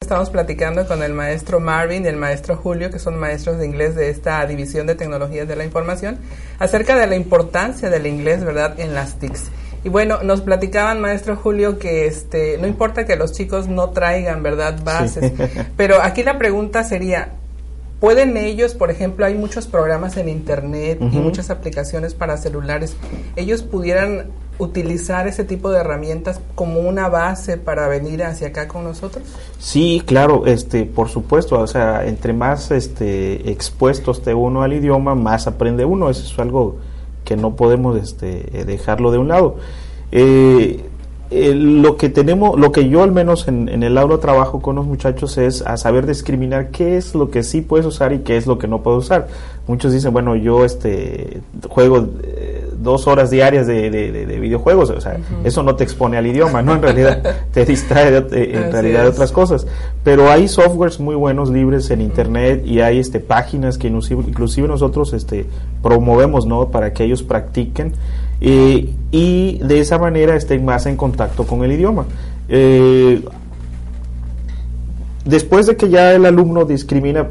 Estamos 0.00 0.28
platicando 0.30 0.84
con 0.88 1.04
el 1.04 1.14
maestro 1.14 1.60
Marvin 1.60 2.04
y 2.04 2.08
el 2.08 2.16
maestro 2.16 2.56
Julio, 2.56 2.90
que 2.90 2.98
son 2.98 3.16
maestros 3.16 3.58
de 3.58 3.66
inglés 3.66 3.94
de 3.94 4.10
esta 4.10 4.44
división 4.44 4.88
de 4.88 4.96
tecnologías 4.96 5.46
de 5.46 5.54
la 5.54 5.64
información, 5.64 6.18
acerca 6.58 6.96
de 6.96 7.06
la 7.06 7.14
importancia 7.14 7.90
del 7.90 8.08
inglés, 8.08 8.42
¿verdad?, 8.44 8.80
en 8.80 8.92
las 8.94 9.20
TICs. 9.20 9.52
Y 9.82 9.88
bueno, 9.88 10.22
nos 10.22 10.40
platicaban, 10.42 11.00
maestro 11.00 11.36
Julio, 11.36 11.78
que 11.78 12.06
este, 12.06 12.58
no 12.58 12.66
importa 12.66 13.06
que 13.06 13.16
los 13.16 13.32
chicos 13.32 13.68
no 13.68 13.90
traigan, 13.90 14.42
¿verdad?, 14.42 14.80
bases, 14.84 15.32
pero 15.76 16.02
aquí 16.02 16.22
la 16.22 16.38
pregunta 16.38 16.84
sería, 16.84 17.32
¿Pueden 18.00 18.38
ellos, 18.38 18.72
por 18.72 18.90
ejemplo, 18.90 19.26
hay 19.26 19.34
muchos 19.34 19.66
programas 19.66 20.16
en 20.16 20.30
Internet 20.30 20.98
y 21.02 21.18
muchas 21.18 21.50
aplicaciones 21.50 22.14
para 22.14 22.38
celulares, 22.38 22.96
ellos 23.36 23.62
pudieran 23.62 24.28
utilizar 24.56 25.28
ese 25.28 25.44
tipo 25.44 25.70
de 25.70 25.80
herramientas 25.80 26.40
como 26.54 26.80
una 26.80 27.08
base 27.08 27.58
para 27.58 27.88
venir 27.88 28.24
hacia 28.24 28.48
acá 28.48 28.68
con 28.68 28.84
nosotros? 28.84 29.24
Sí, 29.58 30.02
claro, 30.06 30.46
este, 30.46 30.86
por 30.86 31.10
supuesto, 31.10 31.58
o 31.58 31.66
sea, 31.66 32.06
entre 32.06 32.32
más 32.32 32.70
este, 32.70 33.50
expuesto 33.50 34.12
esté 34.12 34.32
uno 34.32 34.62
al 34.62 34.72
idioma, 34.72 35.14
más 35.14 35.46
aprende 35.46 35.84
uno, 35.84 36.08
eso 36.08 36.24
es 36.24 36.38
algo 36.38 36.78
que 37.30 37.36
no 37.36 37.54
podemos 37.54 37.96
este, 37.96 38.64
dejarlo 38.66 39.12
de 39.12 39.18
un 39.18 39.28
lado. 39.28 39.54
Eh, 40.10 40.80
eh, 41.30 41.54
lo 41.54 41.96
que 41.96 42.08
tenemos, 42.08 42.58
lo 42.58 42.72
que 42.72 42.88
yo 42.88 43.04
al 43.04 43.12
menos 43.12 43.46
en, 43.46 43.68
el 43.68 43.96
aula 43.98 44.18
trabajo 44.18 44.60
con 44.60 44.74
los 44.74 44.84
muchachos 44.84 45.38
es 45.38 45.62
a 45.62 45.76
saber 45.76 46.08
discriminar 46.08 46.72
qué 46.72 46.96
es 46.96 47.14
lo 47.14 47.30
que 47.30 47.44
sí 47.44 47.60
puedes 47.60 47.86
usar 47.86 48.12
y 48.12 48.18
qué 48.18 48.36
es 48.36 48.48
lo 48.48 48.58
que 48.58 48.66
no 48.66 48.82
puedes 48.82 49.04
usar. 49.04 49.28
Muchos 49.68 49.92
dicen, 49.92 50.12
bueno, 50.12 50.34
yo 50.34 50.64
este 50.64 51.40
juego 51.68 52.04
eh, 52.24 52.49
dos 52.80 53.06
horas 53.06 53.30
diarias 53.30 53.66
de, 53.66 54.38
videojuegos, 54.40 54.90
o 54.90 55.00
sea, 55.00 55.18
eso 55.44 55.62
no 55.62 55.76
te 55.76 55.84
expone 55.84 56.16
al 56.16 56.26
idioma, 56.26 56.62
¿no? 56.62 56.74
En 56.74 56.82
realidad 56.82 57.22
te 57.52 57.64
distrae 57.64 58.16
en 58.16 58.72
realidad 58.72 59.02
de 59.02 59.08
otras 59.08 59.32
cosas. 59.32 59.66
Pero 60.02 60.30
hay 60.30 60.48
softwares 60.48 60.98
muy 60.98 61.14
buenos 61.14 61.50
libres 61.50 61.90
en 61.90 62.00
internet 62.00 62.62
y 62.64 62.80
hay 62.80 62.98
este 62.98 63.20
páginas 63.20 63.78
que 63.78 63.88
inclusive, 63.88 64.68
nosotros 64.68 65.12
este 65.12 65.46
promovemos, 65.82 66.46
¿no? 66.46 66.68
Para 66.68 66.92
que 66.92 67.04
ellos 67.04 67.22
practiquen 67.22 67.92
eh, 68.40 68.88
y 69.10 69.58
de 69.58 69.80
esa 69.80 69.98
manera 69.98 70.36
estén 70.36 70.64
más 70.64 70.86
en 70.86 70.96
contacto 70.96 71.46
con 71.46 71.62
el 71.64 71.72
idioma. 71.72 72.06
Eh, 72.48 73.22
después 75.24 75.66
de 75.66 75.76
que 75.76 75.88
ya 75.88 76.12
el 76.12 76.24
alumno 76.24 76.64
discrimina, 76.64 77.28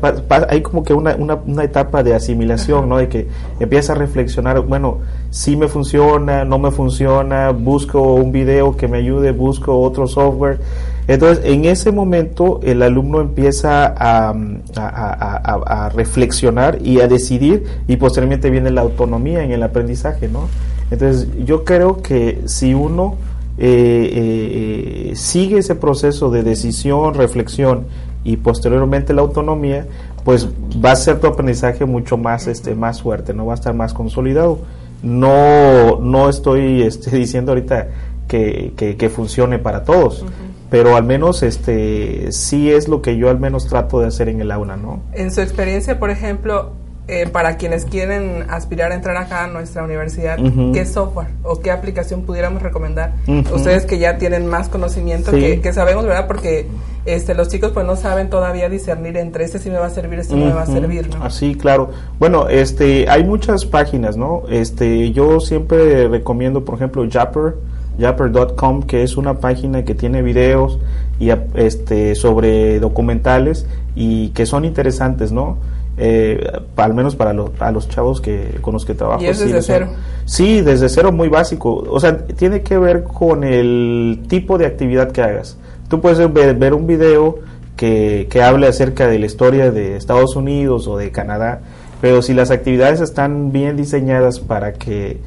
hay 0.50 0.62
como 0.62 0.84
que 0.84 0.94
una, 0.94 1.16
una, 1.16 1.64
etapa 1.64 2.04
de 2.04 2.14
asimilación, 2.14 2.88
¿no? 2.88 2.98
De 2.98 3.10
que 3.10 3.28
empieza 3.60 3.94
a 3.94 3.96
reflexionar, 3.96 4.60
bueno, 4.62 5.00
si 5.30 5.56
me 5.56 5.68
funciona, 5.68 6.46
no 6.46 6.60
me 6.60 6.72
funciona, 6.72 7.52
busco 7.52 8.14
un 8.14 8.32
video 8.32 8.78
que 8.78 8.88
me 8.88 8.98
ayude, 9.00 9.32
busco 9.32 9.80
otro 9.80 10.08
software. 10.08 10.60
Entonces, 11.08 11.44
en 11.46 11.66
ese 11.66 11.92
momento, 11.92 12.60
el 12.64 12.84
alumno 12.84 13.22
empieza 13.22 13.88
a, 13.98 14.36
a 14.76 15.90
reflexionar 15.90 16.78
y 16.84 17.02
a 17.02 17.08
decidir, 17.08 17.66
y 17.88 17.98
posteriormente 17.98 18.52
viene 18.52 18.70
la 18.70 18.82
autonomía 18.82 19.44
en 19.44 19.52
el 19.52 19.64
aprendizaje, 19.64 20.28
¿no? 20.28 20.48
Entonces, 20.92 21.28
yo 21.46 21.64
creo 21.64 22.02
que 22.02 22.42
si 22.46 22.74
uno 22.74 23.16
eh, 23.62 25.10
eh, 25.12 25.16
sigue 25.16 25.58
ese 25.58 25.76
proceso 25.76 26.32
de 26.32 26.44
decisión, 26.44 27.14
reflexión 27.14 27.88
y 28.24 28.38
posteriormente 28.38 29.14
la 29.14 29.22
autonomía, 29.22 29.86
pues 30.24 30.48
va 30.84 30.94
a 30.94 30.96
ser 30.96 31.20
tu 31.20 31.28
aprendizaje 31.28 31.84
mucho 31.84 32.16
más, 32.16 32.48
este, 32.48 32.74
más 32.74 33.02
fuerte, 33.02 33.34
no 33.34 33.46
va 33.46 33.54
a 33.54 33.56
estar 33.56 33.74
más 33.74 33.94
consolidado. 33.94 34.60
No, 35.04 36.00
no 36.00 36.30
estoy 36.30 36.84
este, 36.84 37.16
diciendo 37.18 37.52
ahorita 37.52 37.90
que, 38.30 38.74
que, 38.78 39.10
funcione 39.10 39.60
para 39.60 39.84
todos, 39.84 40.24
pero 40.70 40.96
al 40.96 41.04
menos 41.04 41.44
este, 41.44 42.32
sí 42.32 42.72
es 42.72 42.88
lo 42.88 43.02
que 43.02 43.18
yo 43.18 43.30
al 43.30 43.40
menos 43.40 43.68
trato 43.68 44.00
de 44.00 44.08
hacer 44.08 44.30
en 44.30 44.40
el 44.40 44.52
aula, 44.52 44.78
¿no? 44.78 45.02
En 45.14 45.32
su 45.32 45.42
experiencia, 45.42 46.00
por 46.00 46.12
ejemplo, 46.12 46.74
eh, 47.12 47.28
para 47.28 47.58
quienes 47.58 47.86
quieren 47.86 48.46
aspirar 48.50 48.92
a 48.92 48.96
entrar 48.96 49.18
acá 49.18 49.46
a 49.46 49.48
nuestra 49.48 49.84
universidad, 49.84 50.38
¿qué 50.74 50.86
software 50.86 51.30
o 51.42 51.60
qué 51.60 51.72
aplicación 51.72 52.22
pudiéramos 52.22 52.62
recomendar? 52.62 53.14
Ustedes 53.52 53.88
que 53.88 53.98
ya 53.98 54.20
tienen 54.20 54.46
más 54.46 54.70
conocimiento, 54.70 55.32
que, 55.32 55.74
sabemos, 55.74 56.06
¿verdad? 56.06 56.28
Porque 56.28 56.68
este, 57.06 57.34
los 57.34 57.48
chicos 57.48 57.72
pues 57.72 57.84
no 57.84 57.96
saben 57.96 58.30
todavía 58.30 58.70
discernir 58.70 59.18
entre 59.18 59.44
este 59.44 59.58
sí 59.58 59.72
me 59.72 59.80
va 59.80 59.88
a 59.88 59.90
servir, 59.90 60.20
este 60.20 60.36
no 60.36 60.46
me 60.46 60.54
va 60.54 60.62
a 60.62 60.66
servir, 60.68 61.10
¿no? 61.10 61.24
Así, 61.24 61.56
claro. 61.56 61.90
Bueno, 62.20 62.48
este, 62.48 63.10
hay 63.10 63.24
muchas 63.24 63.66
páginas, 63.66 64.16
¿no? 64.16 64.44
Este, 64.48 65.12
yo 65.12 65.40
siempre 65.40 66.08
recomiendo, 66.10 66.64
por 66.64 66.76
ejemplo, 66.76 67.04
Japper, 67.10 67.56
Japper.com, 68.00 68.84
que 68.84 69.02
es 69.02 69.18
una 69.18 69.40
página 69.40 69.84
que 69.84 69.96
tiene 69.96 70.22
videos 70.22 70.78
y 71.20 71.32
este 71.56 72.14
sobre 72.14 72.80
documentales 72.80 73.66
y 73.96 74.30
que 74.30 74.46
son 74.46 74.64
interesantes, 74.64 75.32
¿no? 75.32 75.58
Eh, 76.02 76.50
al 76.78 76.94
menos 76.94 77.18
para 77.18 77.34
los, 77.34 77.52
a 77.60 77.72
los 77.72 77.90
chavos 77.90 78.22
que 78.22 78.58
con 78.62 78.74
los 78.74 78.86
que 78.86 78.94
trabajo. 78.94 79.22
¿Y 79.22 79.28
es 79.28 79.40
desde 79.40 79.62
cero? 79.62 79.90
Sí, 80.24 80.62
desde 80.62 80.88
cero 80.88 81.12
muy 81.12 81.28
básico. 81.28 81.84
O 81.90 82.00
sea, 82.00 82.26
tiene 82.26 82.62
que 82.62 82.78
ver 82.78 83.04
con 83.04 83.44
el 83.44 84.22
tipo 84.30 84.58
de 84.58 84.66
actividad 84.66 85.12
que 85.12 85.22
hagas. 85.22 85.58
Tú 85.90 86.00
puedes 86.00 86.18
ver, 86.34 86.56
ver 86.56 86.74
un 86.74 86.88
video 86.88 87.40
que, 87.76 88.28
que 88.30 88.42
hable 88.42 88.68
acerca 88.68 89.08
de 89.08 89.20
la 89.20 89.26
historia 89.26 89.72
de 89.72 89.98
Estados 89.98 90.38
Unidos 90.38 90.88
o 90.88 90.96
de 90.96 91.12
Canadá, 91.12 91.62
pero 92.00 92.22
si 92.22 92.34
las 92.34 92.50
actividades 92.50 93.02
están 93.02 93.52
bien 93.52 93.76
diseñadas 93.76 94.40
para 94.40 94.74
que 94.74 95.20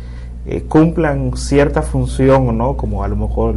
eh, 0.46 0.62
cumplan 0.68 1.36
cierta 1.36 1.82
función, 1.82 2.56
¿no? 2.56 2.78
Como 2.78 3.04
a 3.04 3.08
lo 3.08 3.16
mejor 3.16 3.56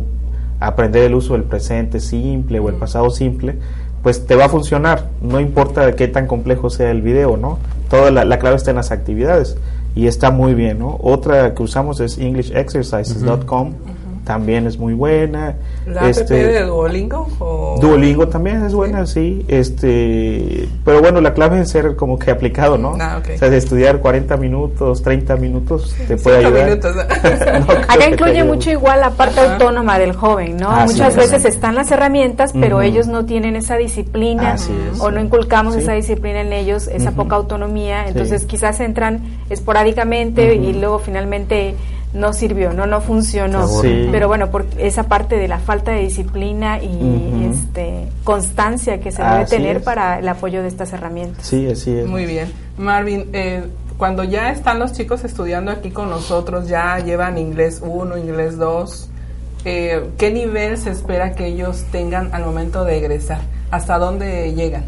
aprender 0.59 1.03
el 1.03 1.15
uso 1.15 1.33
del 1.33 1.43
presente 1.43 1.99
simple 1.99 2.59
o 2.59 2.69
el 2.69 2.75
pasado 2.75 3.09
simple, 3.09 3.55
pues 4.05 4.27
te 4.27 4.35
va 4.35 4.45
a 4.45 4.49
funcionar, 4.49 5.09
no 5.19 5.39
importa 5.39 5.95
qué 5.95 6.07
tan 6.07 6.27
complejo 6.27 6.69
sea 6.69 6.91
el 6.91 7.01
video, 7.01 7.37
¿no? 7.37 7.57
Toda 7.89 8.11
la, 8.11 8.37
clave 8.37 8.55
está 8.55 8.69
en 8.69 8.75
las 8.75 8.91
actividades 8.91 9.57
y 9.95 10.05
está 10.05 10.29
muy 10.29 10.53
bien, 10.53 10.77
¿no? 10.77 10.99
Otra 11.01 11.55
que 11.55 11.63
usamos 11.63 11.99
es 12.01 12.19
englishexercises.com 12.19 13.73
también 14.25 14.67
es 14.67 14.77
muy 14.77 14.93
buena. 14.93 15.55
¿La 15.85 16.09
este, 16.09 16.33
de 16.33 16.63
Duolingo? 16.63 17.77
Duolingo 17.79 18.27
también 18.27 18.65
es 18.65 18.73
buena, 18.73 19.05
sí. 19.05 19.45
Este, 19.47 20.67
pero 20.83 20.99
bueno, 20.99 21.21
la 21.21 21.33
clave 21.33 21.61
es 21.61 21.69
ser 21.69 21.95
como 21.95 22.17
que 22.19 22.31
aplicado, 22.31 22.77
¿no? 22.77 22.97
Ah, 22.99 23.21
O 23.21 23.37
sea, 23.37 23.49
de 23.49 23.57
estudiar 23.57 23.99
40 23.99 24.35
minutos, 24.37 25.01
30 25.03 25.35
minutos, 25.37 25.95
te 26.07 26.17
puede 26.17 26.45
ayudar. 26.45 26.65
Minutos. 26.65 26.95
Acá 26.97 28.05
incluye 28.09 28.43
mucho 28.43 28.71
igual 28.71 28.99
la 28.99 29.11
parte 29.11 29.39
autónoma 29.39 29.99
del 29.99 30.13
joven, 30.13 30.57
¿no? 30.57 30.71
Muchas 30.85 31.15
veces 31.15 31.45
están 31.45 31.75
las 31.75 31.91
herramientas, 31.91 32.51
pero 32.51 32.81
ellos 32.81 33.07
no 33.07 33.25
tienen 33.25 33.55
esa 33.55 33.77
disciplina 33.77 34.55
o 34.99 35.11
no 35.11 35.21
inculcamos 35.21 35.75
esa 35.75 35.93
disciplina 35.93 36.41
en 36.41 36.51
ellos, 36.51 36.87
esa 36.87 37.11
poca 37.11 37.35
autonomía, 37.35 38.07
entonces 38.07 38.45
quizás 38.45 38.79
entran 38.79 39.21
esporádicamente 39.49 40.55
y 40.55 40.73
luego 40.73 40.99
finalmente 40.99 41.75
no 42.15 42.33
sirvió, 42.33 42.73
no 42.73 42.87
no 42.87 43.01
funcionó. 43.01 43.67
Pero 43.81 44.27
bueno, 44.27 44.49
por 44.49 44.65
esa 44.77 45.03
parte 45.03 45.35
de 45.35 45.47
la 45.47 45.59
falta 45.59 45.91
de 45.91 46.01
disciplina 46.01 46.81
y 46.81 47.49
este 47.51 48.07
constancia 48.23 48.99
que 48.99 49.11
se 49.11 49.21
debe 49.21 49.45
tener 49.45 49.83
para 49.83 50.19
el 50.19 50.27
apoyo 50.27 50.61
de 50.61 50.67
estas 50.67 50.93
herramientas. 50.93 51.45
Sí, 51.45 51.67
así 51.67 51.91
es. 51.91 52.07
Muy 52.07 52.25
bien. 52.25 52.51
Marvin, 52.77 53.29
eh, 53.33 53.63
cuando 53.97 54.23
ya 54.23 54.51
están 54.51 54.79
los 54.79 54.93
chicos 54.93 55.23
estudiando 55.23 55.71
aquí 55.71 55.91
con 55.91 56.09
nosotros, 56.09 56.67
ya 56.67 56.99
llevan 56.99 57.37
inglés 57.37 57.81
1, 57.83 58.17
inglés 58.17 58.57
2, 58.57 59.09
eh, 59.65 60.09
¿qué 60.17 60.31
nivel 60.31 60.77
se 60.77 60.91
espera 60.91 61.33
que 61.33 61.47
ellos 61.47 61.83
tengan 61.91 62.33
al 62.33 62.45
momento 62.45 62.83
de 62.85 62.97
egresar? 62.97 63.41
¿Hasta 63.71 63.97
dónde 63.97 64.53
llegan? 64.53 64.83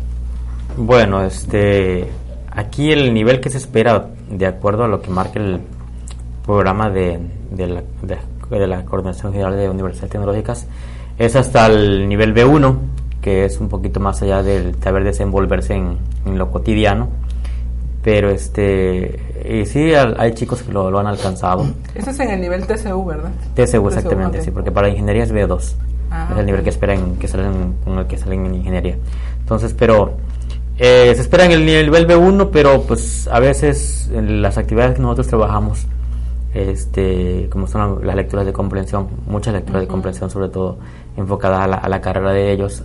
Bueno, 0.77 1.23
este, 1.23 2.09
aquí 2.51 2.91
el 2.91 3.13
nivel 3.13 3.39
que 3.39 3.49
se 3.49 3.57
espera, 3.57 4.09
de 4.29 4.45
acuerdo 4.45 4.83
a 4.83 4.87
lo 4.87 5.01
que 5.01 5.09
marca 5.09 5.39
el 5.39 5.61
programa 6.47 6.89
de, 6.89 7.19
de, 7.51 7.67
la, 7.67 7.83
de, 8.01 8.67
la 8.67 8.83
Coordinación 8.85 9.33
General 9.33 9.55
de 9.55 9.69
Universidades 9.69 10.09
Tecnológicas 10.09 10.65
es 11.19 11.35
hasta 11.35 11.67
el 11.67 12.09
nivel 12.09 12.33
B1, 12.33 12.77
que 13.21 13.45
es 13.45 13.59
un 13.59 13.69
poquito 13.69 13.99
más 13.99 14.21
allá 14.23 14.41
del 14.41 14.73
saber 14.81 15.03
desenvolverse 15.03 15.75
en, 15.75 15.97
en 16.25 16.37
lo 16.39 16.49
cotidiano. 16.49 17.09
Pero 18.01 18.29
este, 18.29 19.19
y 19.47 19.65
sí, 19.65 19.93
hay 19.93 20.33
chicos 20.33 20.63
que 20.63 20.71
lo, 20.71 20.89
lo, 20.89 20.97
han 20.97 21.07
alcanzado. 21.07 21.67
Eso 21.93 22.09
es 22.11 22.19
en 22.21 22.29
el 22.29 22.41
nivel 22.41 22.65
TCU, 22.65 23.05
¿verdad? 23.05 23.31
TCU, 23.53 23.85
exactamente, 23.87 24.41
sí, 24.41 24.49
porque 24.49 24.71
para 24.71 24.87
ingeniería 24.87 25.23
es 25.23 25.33
B2. 25.33 25.73
Ah, 26.09 26.29
es 26.31 26.39
el 26.39 26.45
nivel 26.45 26.63
que 26.63 26.69
esperan, 26.69 27.17
que 27.17 27.27
salen, 27.27 27.75
con 27.83 27.99
el 27.99 28.07
que 28.07 28.17
salen 28.17 28.45
en 28.45 28.55
ingeniería. 28.55 28.97
Entonces, 29.41 29.75
pero 29.77 30.15
Eh, 30.79 31.11
se 31.15 31.21
espera 31.21 31.45
en 31.45 31.51
el 31.51 31.65
nivel 31.65 32.07
B1, 32.07 32.49
pero 32.51 32.83
pues 32.83 33.27
a 33.31 33.39
veces 33.39 34.09
en 34.13 34.43
las 34.43 34.59
actividades 34.59 34.95
que 34.95 35.01
nosotros 35.01 35.27
trabajamos, 35.27 35.87
este, 36.53 37.47
como 37.51 37.67
son 37.67 38.05
las 38.05 38.15
lecturas 38.15 38.45
de 38.45 38.53
comprensión, 38.53 39.07
muchas 39.27 39.53
lecturas 39.53 39.81
de 39.81 39.87
comprensión 39.87 40.29
sobre 40.29 40.49
todo 40.49 40.77
enfocadas 41.15 41.61
a 41.61 41.67
la, 41.67 41.75
a 41.77 41.89
la 41.89 42.01
carrera 42.01 42.31
de 42.31 42.51
ellos 42.51 42.83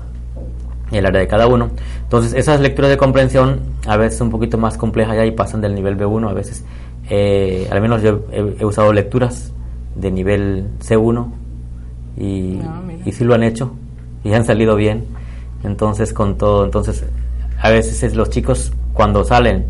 y 0.90 0.96
el 0.96 1.06
área 1.06 1.20
de 1.20 1.28
cada 1.28 1.46
uno. 1.46 1.70
Entonces 2.02 2.34
esas 2.34 2.60
lecturas 2.60 2.90
de 2.90 2.96
comprensión 2.96 3.60
a 3.86 3.96
veces 3.96 4.18
son 4.18 4.26
un 4.28 4.32
poquito 4.32 4.58
más 4.58 4.76
complejas 4.76 5.16
ya 5.16 5.24
y 5.24 5.30
pasan 5.30 5.60
del 5.60 5.74
nivel 5.74 5.96
B1 5.96 6.28
a 6.28 6.32
veces. 6.34 6.64
Eh, 7.08 7.68
al 7.70 7.80
menos 7.80 8.02
yo 8.02 8.20
he, 8.30 8.56
he 8.60 8.64
usado 8.64 8.92
lecturas 8.92 9.52
de 9.96 10.10
nivel 10.10 10.68
C1 10.80 11.26
y, 12.16 12.60
Ah, 12.62 12.80
mira. 12.86 13.02
y 13.04 13.12
sí 13.12 13.24
lo 13.24 13.34
han 13.34 13.42
hecho 13.42 13.72
y 14.24 14.32
han 14.32 14.44
salido 14.44 14.76
bien. 14.76 15.04
Entonces 15.64 16.12
con 16.12 16.36
todo, 16.36 16.64
entonces 16.64 17.04
a 17.60 17.70
veces 17.70 18.02
es 18.02 18.14
los 18.14 18.28
chicos 18.30 18.72
cuando 18.92 19.24
salen 19.24 19.64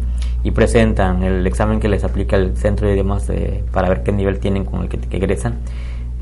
y 0.45 0.51
presentan 0.51 1.23
el 1.23 1.47
examen 1.47 1.79
que 1.81 1.89
les 1.89 2.05
aplica 2.05 2.37
el 2.37 2.57
centro 2.57 2.87
de 2.89 2.95
idiomas 2.95 3.29
eh, 3.31 3.63
para 3.73 3.89
ver 3.89 4.03
qué 4.03 4.13
nivel 4.13 4.39
tienen 4.41 4.65
con 4.65 4.83
el 4.83 4.89
que, 4.89 4.99
que 4.99 5.17
egresan, 5.17 5.55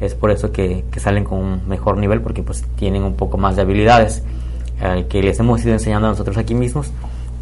es 0.01 0.15
por 0.15 0.31
eso 0.31 0.51
que, 0.53 0.85
que 0.91 1.01
salen 1.01 1.25
con 1.25 1.39
un 1.39 1.69
mejor 1.69 1.97
nivel 1.99 2.21
porque 2.21 2.43
pues 2.43 2.65
tienen 2.77 3.03
un 3.03 3.15
poco 3.15 3.37
más 3.39 3.57
de 3.57 3.63
habilidades 3.63 4.23
eh, 4.83 5.07
que 5.09 5.23
les 5.23 5.39
hemos 5.41 5.63
ido 5.65 5.73
enseñando 5.73 6.07
a 6.09 6.11
nosotros 6.11 6.37
aquí 6.39 6.55
mismos 6.55 6.91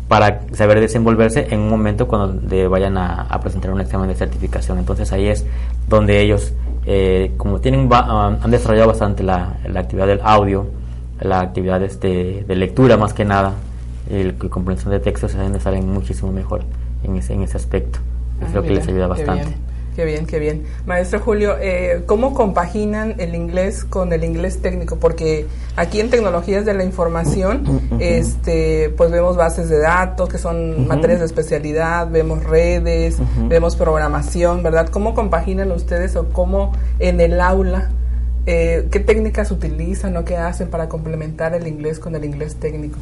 para 0.09 0.41
saber 0.55 0.81
desenvolverse 0.81 1.49
en 1.51 1.61
un 1.61 1.69
momento 1.69 2.09
cuando 2.09 2.33
de- 2.33 2.67
vayan 2.67 2.97
a, 2.97 3.23
a 3.23 3.41
presentar 3.41 3.71
un 3.73 3.81
examen 3.81 4.09
de 4.09 4.15
certificación. 4.15 4.79
Entonces 4.79 5.13
ahí 5.13 5.27
es 5.29 5.45
donde 5.87 6.21
ellos, 6.21 6.53
eh, 6.87 7.33
como 7.37 7.61
tienen 7.61 7.89
han 7.93 8.51
desarrollado 8.51 8.89
bastante 8.89 9.23
la, 9.23 9.59
la 9.69 9.81
actividad 9.81 10.07
del 10.07 10.21
audio, 10.23 10.67
la 11.21 11.41
actividad 11.41 11.83
este, 11.83 12.45
de 12.49 12.57
lectura 12.57 12.97
más 12.97 13.13
que 13.13 13.25
nada, 13.25 13.53
el, 14.09 14.37
y 14.43 14.49
comprensión 14.49 14.91
de 14.93 15.01
textos, 15.01 15.33
salen 15.33 15.89
muchísimo 15.93 16.33
mejor 16.33 16.63
en 17.05 17.17
ese, 17.17 17.35
en 17.35 17.43
ese 17.43 17.57
aspecto. 17.57 17.99
Es 18.41 18.49
Ah, 18.49 18.57
lo 18.57 18.63
que 18.63 18.71
les 18.71 18.87
ayuda 18.89 19.05
qué 19.05 19.09
bastante. 19.25 19.45
bien, 19.45 19.69
Qué 19.99 20.05
bien, 20.05 20.27
qué 20.27 20.39
bien. 20.39 20.63
Maestro 20.87 21.19
Julio, 21.19 21.57
eh, 21.61 22.05
¿cómo 22.07 22.33
compaginan 22.33 23.17
el 23.19 23.35
inglés 23.35 23.83
con 23.85 24.13
el 24.13 24.23
inglés 24.23 24.63
técnico? 24.63 24.95
Porque 25.01 25.47
aquí 25.75 25.99
en 25.99 26.09
tecnologías 26.09 26.65
de 26.65 26.73
la 26.73 26.85
información, 26.85 27.65
este, 27.99 28.91
pues 28.97 29.11
vemos 29.11 29.37
bases 29.37 29.69
de 29.69 29.81
datos 29.81 30.29
que 30.29 30.39
son 30.39 30.87
materias 30.87 31.19
de 31.19 31.27
especialidad, 31.27 32.09
vemos 32.09 32.45
redes, 32.45 33.17
vemos 33.49 33.75
programación, 33.75 34.63
¿verdad? 34.63 34.89
¿Cómo 34.89 35.15
compaginan 35.15 35.73
ustedes 35.73 36.15
o 36.15 36.29
cómo 36.29 36.71
en 37.01 37.21
el 37.21 37.41
aula, 37.41 37.91
eh, 38.47 38.87
qué 38.93 39.01
técnicas 39.01 39.51
utilizan 39.51 40.17
o 40.17 40.25
qué 40.25 40.37
hacen 40.37 40.69
para 40.69 40.89
complementar 40.89 41.55
el 41.55 41.67
inglés 41.67 41.99
con 41.99 42.15
el 42.15 42.25
inglés 42.25 42.55
técnico? 42.55 42.99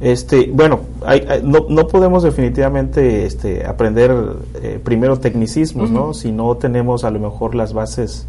Este, 0.00 0.50
bueno, 0.52 0.80
hay- 1.06 1.24
hay- 1.28 1.42
no, 1.42 1.66
no 1.68 1.86
podemos 1.86 2.22
definitivamente 2.22 3.24
este, 3.26 3.64
aprender 3.66 4.12
eh, 4.60 4.80
primero 4.82 5.18
tecnicismos, 5.18 5.90
¿no? 5.90 6.14
Si 6.14 6.32
no 6.32 6.56
tenemos 6.56 7.04
a 7.04 7.10
lo 7.10 7.20
mejor 7.20 7.54
las 7.54 7.72
bases 7.72 8.26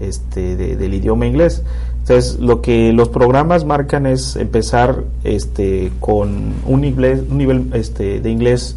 este, 0.00 0.56
de- 0.56 0.76
del 0.76 0.94
idioma 0.94 1.26
inglés. 1.26 1.62
Entonces, 2.00 2.40
lo 2.40 2.60
que 2.62 2.92
los 2.92 3.08
programas 3.10 3.64
marcan 3.64 4.06
es 4.06 4.34
empezar 4.36 5.04
este, 5.22 5.92
con 6.00 6.54
un, 6.66 6.84
inglés, 6.84 7.20
un 7.30 7.38
nivel 7.38 7.70
este, 7.74 8.20
de 8.20 8.30
inglés, 8.30 8.76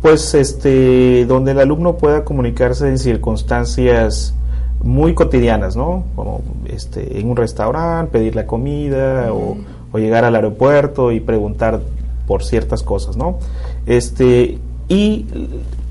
pues, 0.00 0.32
este, 0.34 1.26
donde 1.26 1.50
el 1.50 1.58
alumno 1.60 1.96
pueda 1.96 2.24
comunicarse 2.24 2.88
en 2.88 2.98
circunstancias 2.98 4.34
muy 4.82 5.12
cotidianas, 5.12 5.76
¿no? 5.76 6.04
Como 6.16 6.40
este, 6.66 7.20
en 7.20 7.28
un 7.28 7.36
restaurante, 7.36 8.12
pedir 8.12 8.34
la 8.34 8.46
comida 8.46 9.30
o, 9.34 9.58
o 9.92 9.98
llegar 9.98 10.24
al 10.24 10.34
aeropuerto 10.36 11.12
y 11.12 11.20
preguntar 11.20 11.80
por 12.26 12.44
ciertas 12.44 12.82
cosas, 12.82 13.16
¿no? 13.16 13.38
Este, 13.86 14.58
y 14.88 15.26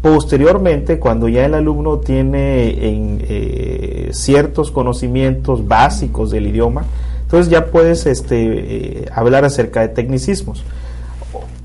posteriormente, 0.01 0.99
cuando 0.99 1.27
ya 1.27 1.45
el 1.45 1.53
alumno 1.53 1.99
tiene 1.99 2.87
en, 2.87 3.23
eh, 3.27 4.09
ciertos 4.11 4.71
conocimientos 4.71 5.67
básicos 5.67 6.31
del 6.31 6.47
idioma, 6.47 6.85
entonces 7.23 7.51
ya 7.51 7.67
puedes 7.67 8.05
este, 8.05 9.01
eh, 9.01 9.05
hablar 9.13 9.45
acerca 9.45 9.81
de 9.81 9.89
tecnicismos. 9.89 10.63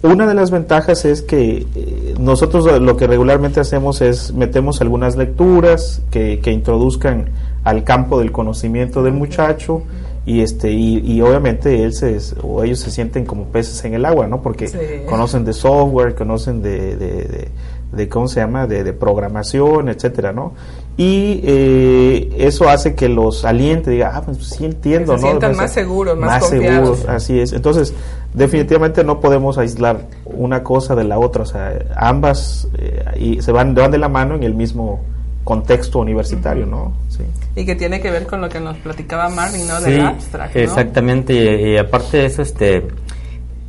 Una 0.02 0.26
de 0.26 0.34
las 0.34 0.50
ventajas 0.50 1.06
es 1.06 1.22
que 1.22 1.66
eh, 1.74 2.14
nosotros 2.18 2.80
lo 2.80 2.96
que 2.96 3.06
regularmente 3.06 3.60
hacemos 3.60 4.02
es 4.02 4.34
metemos 4.34 4.80
algunas 4.82 5.16
lecturas 5.16 6.02
que, 6.10 6.40
que 6.40 6.52
introduzcan 6.52 7.30
al 7.64 7.84
campo 7.84 8.18
del 8.18 8.30
conocimiento 8.30 9.02
del 9.02 9.14
muchacho 9.14 9.82
y 10.26 10.40
este 10.40 10.70
y, 10.72 10.98
y 10.98 11.20
obviamente 11.20 11.82
él 11.84 11.92
se 11.92 12.18
o 12.42 12.62
ellos 12.64 12.80
se 12.80 12.90
sienten 12.90 13.24
como 13.26 13.44
peces 13.44 13.84
en 13.84 13.94
el 13.94 14.04
agua, 14.06 14.26
¿no? 14.26 14.40
Porque 14.42 14.68
Sí. 14.68 14.78
conocen 15.08 15.44
de 15.44 15.52
software, 15.52 16.14
conocen 16.14 16.62
de, 16.62 16.96
de, 16.96 17.06
de- 17.24 17.48
de, 17.92 18.08
cómo 18.08 18.26
se 18.26 18.40
llama, 18.40 18.66
de, 18.66 18.92
programación, 18.92 19.88
etcétera, 19.88 20.32
¿no? 20.32 20.52
Y 20.96 21.40
eh, 21.44 22.34
eso 22.38 22.68
hace 22.68 22.96
que 22.96 23.08
los 23.08 23.44
aliente, 23.44 23.90
diga, 23.92 24.10
ah, 24.16 24.22
pues 24.22 24.38
sí 24.48 24.64
entiendo, 24.64 25.12
Que 25.12 25.18
se 25.18 25.24
¿no? 25.24 25.28
sientan 25.30 25.50
Pues, 25.50 25.58
más 25.58 25.72
seguros, 25.72 26.18
más 26.18 26.40
confiados. 26.42 26.98
seguros, 26.98 27.14
así 27.16 27.38
es. 27.38 27.52
Entonces, 27.52 27.94
definitivamente 28.32 29.04
no 29.04 29.20
podemos 29.20 29.58
aislar 29.58 30.08
una 30.24 30.64
cosa 30.64 30.96
de 30.96 31.04
la 31.04 31.20
otra, 31.20 31.42
o 31.42 31.46
sea, 31.46 31.72
ambas 31.96 32.66
eh, 32.78 33.04
y 33.16 33.42
se 33.42 33.52
van, 33.52 33.74
van 33.76 33.92
de 33.92 33.98
la 33.98 34.08
mano 34.08 34.34
en 34.34 34.42
el 34.42 34.54
mismo 34.54 35.00
contexto 35.44 35.98
universitario, 35.98 36.64
¿no? 36.66 36.92
Sí. 37.10 37.22
Y 37.54 37.64
que 37.66 37.76
tiene 37.76 38.00
que 38.00 38.10
ver 38.10 38.26
con 38.26 38.40
lo 38.40 38.48
que 38.48 38.58
nos 38.60 38.76
platicaba 38.78 39.28
Marvin, 39.28 39.66
¿no? 39.68 39.78
Sí, 39.80 39.90
Del 39.92 40.00
abstract, 40.06 40.54
¿no? 40.56 40.60
exactamente. 40.62 41.34
Y, 41.34 41.72
y 41.74 41.76
aparte 41.76 42.16
de 42.16 42.26
eso, 42.26 42.42
este, 42.42 42.88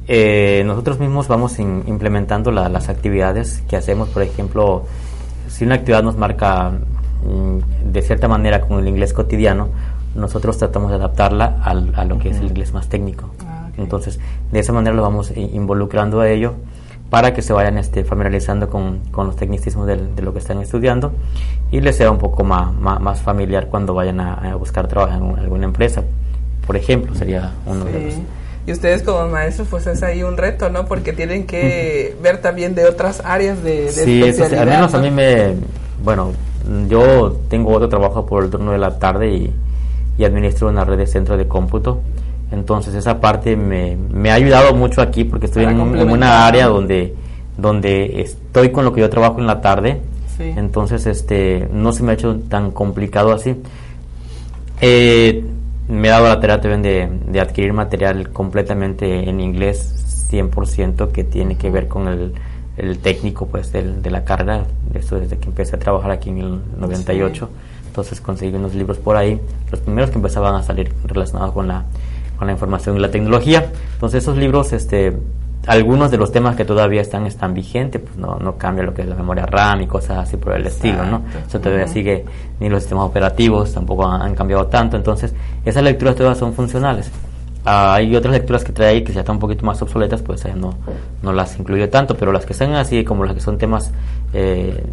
eh, 0.07 0.63
nosotros 0.65 0.99
mismos 0.99 1.27
vamos 1.27 1.59
in- 1.59 1.83
implementando 1.87 2.51
la- 2.51 2.69
las 2.69 2.89
actividades 2.89 3.61
que 3.67 3.75
hacemos. 3.75 4.09
Por 4.09 4.21
ejemplo, 4.23 4.85
si 5.49 5.65
una 5.65 5.75
actividad 5.75 6.03
nos 6.03 6.17
marca 6.17 6.71
mm, 6.71 7.91
de 7.91 8.01
cierta 8.01 8.27
manera 8.27 8.61
con 8.61 8.79
el 8.79 8.87
inglés 8.87 9.13
cotidiano, 9.13 9.69
nosotros 10.15 10.57
tratamos 10.57 10.91
de 10.91 10.97
adaptarla 10.97 11.57
al- 11.63 11.91
a 11.95 12.05
lo 12.05 12.17
que 12.19 12.29
es 12.29 12.37
el 12.37 12.45
inglés 12.47 12.71
más 12.73 12.87
técnico. 12.87 13.31
Ah. 13.45 13.67
Entonces, 13.77 14.19
de 14.51 14.59
esa 14.59 14.71
manera 14.71 14.95
lo 14.95 15.01
vamos 15.01 15.33
involucrando 15.35 16.21
a 16.21 16.29
ello 16.29 16.53
para 17.15 17.33
que 17.33 17.41
se 17.41 17.53
vayan 17.53 17.77
este, 17.77 18.03
familiarizando 18.03 18.67
con, 18.69 18.99
con 19.09 19.25
los 19.27 19.37
tecnicismos 19.37 19.87
del- 19.87 20.13
de, 20.17 20.21
lo 20.21 20.33
que 20.33 20.39
están 20.39 20.59
estudiando 20.59 21.13
y 21.71 21.79
les 21.79 21.95
sea 21.95 22.11
un 22.11 22.17
poco 22.17 22.43
más, 22.43 22.73
más, 22.73 22.99
más 22.99 23.21
familiar 23.21 23.67
cuando 23.69 23.93
vayan 23.93 24.19
a, 24.19 24.33
a 24.33 24.55
buscar 24.55 24.89
trabajo 24.89 25.13
en 25.15 25.23
un- 25.23 25.39
alguna 25.39 25.63
empresa. 25.63 26.03
Por 26.67 26.75
ejemplo, 26.75 27.15
sería 27.15 27.53
uno 27.65 27.85
de 27.85 27.93
los... 27.93 28.13
Y 28.67 28.71
ustedes 28.73 29.01
como 29.01 29.29
maestros, 29.29 29.69
pues 29.71 29.87
es 29.87 30.03
ahí 30.03 30.23
un 30.23 30.35
reto, 30.35 30.69
¿no? 30.69 30.87
Porque 30.87 31.13
tienen 31.13 31.47
que 31.47 32.17
ver 32.21 32.41
también 32.41 32.75
de 32.75 32.83
otras 32.83 33.21
áreas 33.23 33.63
de, 33.63 33.83
de 33.83 33.91
Sí, 33.91 34.21
eso 34.21 34.43
al 34.43 34.65
menos 34.67 34.93
a 34.93 34.99
mí 34.99 35.09
me... 35.09 35.53
Bueno, 36.03 36.33
yo 36.89 37.39
tengo 37.49 37.71
otro 37.71 37.87
trabajo 37.87 38.25
por 38.25 38.43
el 38.43 38.49
turno 38.49 38.73
de 38.73 38.77
la 38.77 38.99
tarde 38.99 39.29
y, 39.29 39.53
y 40.17 40.25
administro 40.25 40.67
una 40.67 40.83
red 40.83 40.97
de 40.97 41.07
centro 41.07 41.37
de 41.37 41.47
cómputo. 41.47 42.01
Entonces 42.51 42.93
esa 42.95 43.19
parte 43.19 43.55
me, 43.55 43.95
me 43.97 44.31
ha 44.31 44.35
ayudado 44.35 44.73
mucho 44.75 45.01
aquí 45.01 45.23
porque 45.23 45.47
estoy 45.47 45.63
en, 45.65 45.79
en 45.97 46.09
una 46.11 46.45
área 46.47 46.67
donde, 46.67 47.13
donde 47.57 48.21
estoy 48.21 48.71
con 48.71 48.85
lo 48.85 48.93
que 48.93 49.01
yo 49.01 49.09
trabajo 49.09 49.39
en 49.39 49.47
la 49.47 49.61
tarde. 49.61 50.01
Sí. 50.37 50.43
Entonces 50.55 51.05
este 51.05 51.67
no 51.71 51.91
se 51.91 52.03
me 52.03 52.11
ha 52.11 52.13
hecho 52.15 52.35
tan 52.49 52.71
complicado 52.71 53.31
así. 53.33 53.55
Eh, 54.81 55.43
me 55.87 56.07
he 56.07 56.11
dado 56.11 56.27
la 56.27 56.39
tarea 56.39 56.59
también 56.61 56.81
de, 56.81 57.09
de 57.31 57.39
adquirir 57.39 57.73
material 57.73 58.29
completamente 58.31 59.29
en 59.29 59.39
inglés 59.39 60.27
100% 60.31 61.11
que 61.11 61.23
tiene 61.23 61.55
que 61.57 61.69
ver 61.69 61.87
con 61.87 62.07
el, 62.07 62.33
el 62.77 62.97
técnico 62.99 63.45
pues 63.47 63.71
del- 63.71 64.01
de 64.01 64.09
la 64.09 64.23
carrera, 64.25 64.65
eso 64.93 65.19
desde 65.19 65.37
que 65.37 65.47
empecé 65.47 65.75
a 65.75 65.79
trabajar 65.79 66.11
aquí 66.11 66.29
en 66.29 66.39
el 66.39 66.59
98. 66.77 67.49
Entonces 67.87 68.19
conseguí 68.19 68.53
unos 68.55 68.73
libros 68.75 68.97
por 68.97 69.15
ahí, 69.15 69.39
los 69.71 69.79
primeros 69.79 70.09
que 70.09 70.17
empezaban 70.17 70.55
a 70.55 70.63
salir 70.63 70.91
relacionados 71.05 71.53
con 71.53 71.67
la, 71.67 71.85
con 72.37 72.47
la 72.47 72.53
información 72.53 72.97
y 72.97 72.99
la 72.99 73.11
tecnología. 73.11 73.71
Entonces 73.93 74.23
esos 74.23 74.37
libros, 74.37 74.73
este, 74.73 75.17
algunos 75.67 76.11
de 76.11 76.17
los 76.17 76.31
temas 76.31 76.55
que 76.55 76.65
todavía 76.65 77.01
están 77.01 77.25
están 77.25 77.53
vigentes, 77.53 78.01
pues 78.01 78.17
no, 78.17 78.37
no 78.37 78.57
cambia 78.57 78.83
lo 78.83 78.93
que 78.93 79.01
es 79.01 79.07
la 79.07 79.15
memoria 79.15 79.45
RAM 79.45 79.81
y 79.81 79.87
cosas 79.87 80.17
así 80.19 80.37
por 80.37 80.53
el 80.53 80.65
estilo, 80.67 81.05
¿no? 81.05 81.21
Eso 81.47 81.59
todavía 81.59 81.87
sigue, 81.87 82.25
ni 82.59 82.69
los 82.69 82.83
sistemas 82.83 83.05
operativos 83.05 83.73
tampoco 83.73 84.07
han, 84.07 84.21
han 84.21 84.35
cambiado 84.35 84.67
tanto, 84.67 84.95
entonces 84.95 85.33
esas 85.63 85.83
lecturas 85.83 86.15
todas 86.15 86.37
son 86.37 86.53
funcionales. 86.53 87.11
Ah, 87.67 87.95
hay 87.95 88.15
otras 88.15 88.31
lecturas 88.31 88.63
que 88.63 88.71
trae 88.71 88.89
ahí 88.89 89.03
que 89.03 89.11
ya 89.11 89.21
están 89.21 89.37
un 89.37 89.39
poquito 89.39 89.65
más 89.65 89.81
obsoletas, 89.81 90.21
pues 90.21 90.45
eh, 90.45 90.53
no, 90.55 90.75
no 91.23 91.33
las 91.33 91.57
incluyo 91.57 91.89
tanto, 91.89 92.15
pero 92.15 92.31
las 92.31 92.45
que 92.45 92.53
están 92.53 92.73
así, 92.75 93.03
como 93.03 93.25
las 93.25 93.33
que 93.33 93.41
son 93.41 93.57
temas 93.57 93.91
eh, 94.33 94.83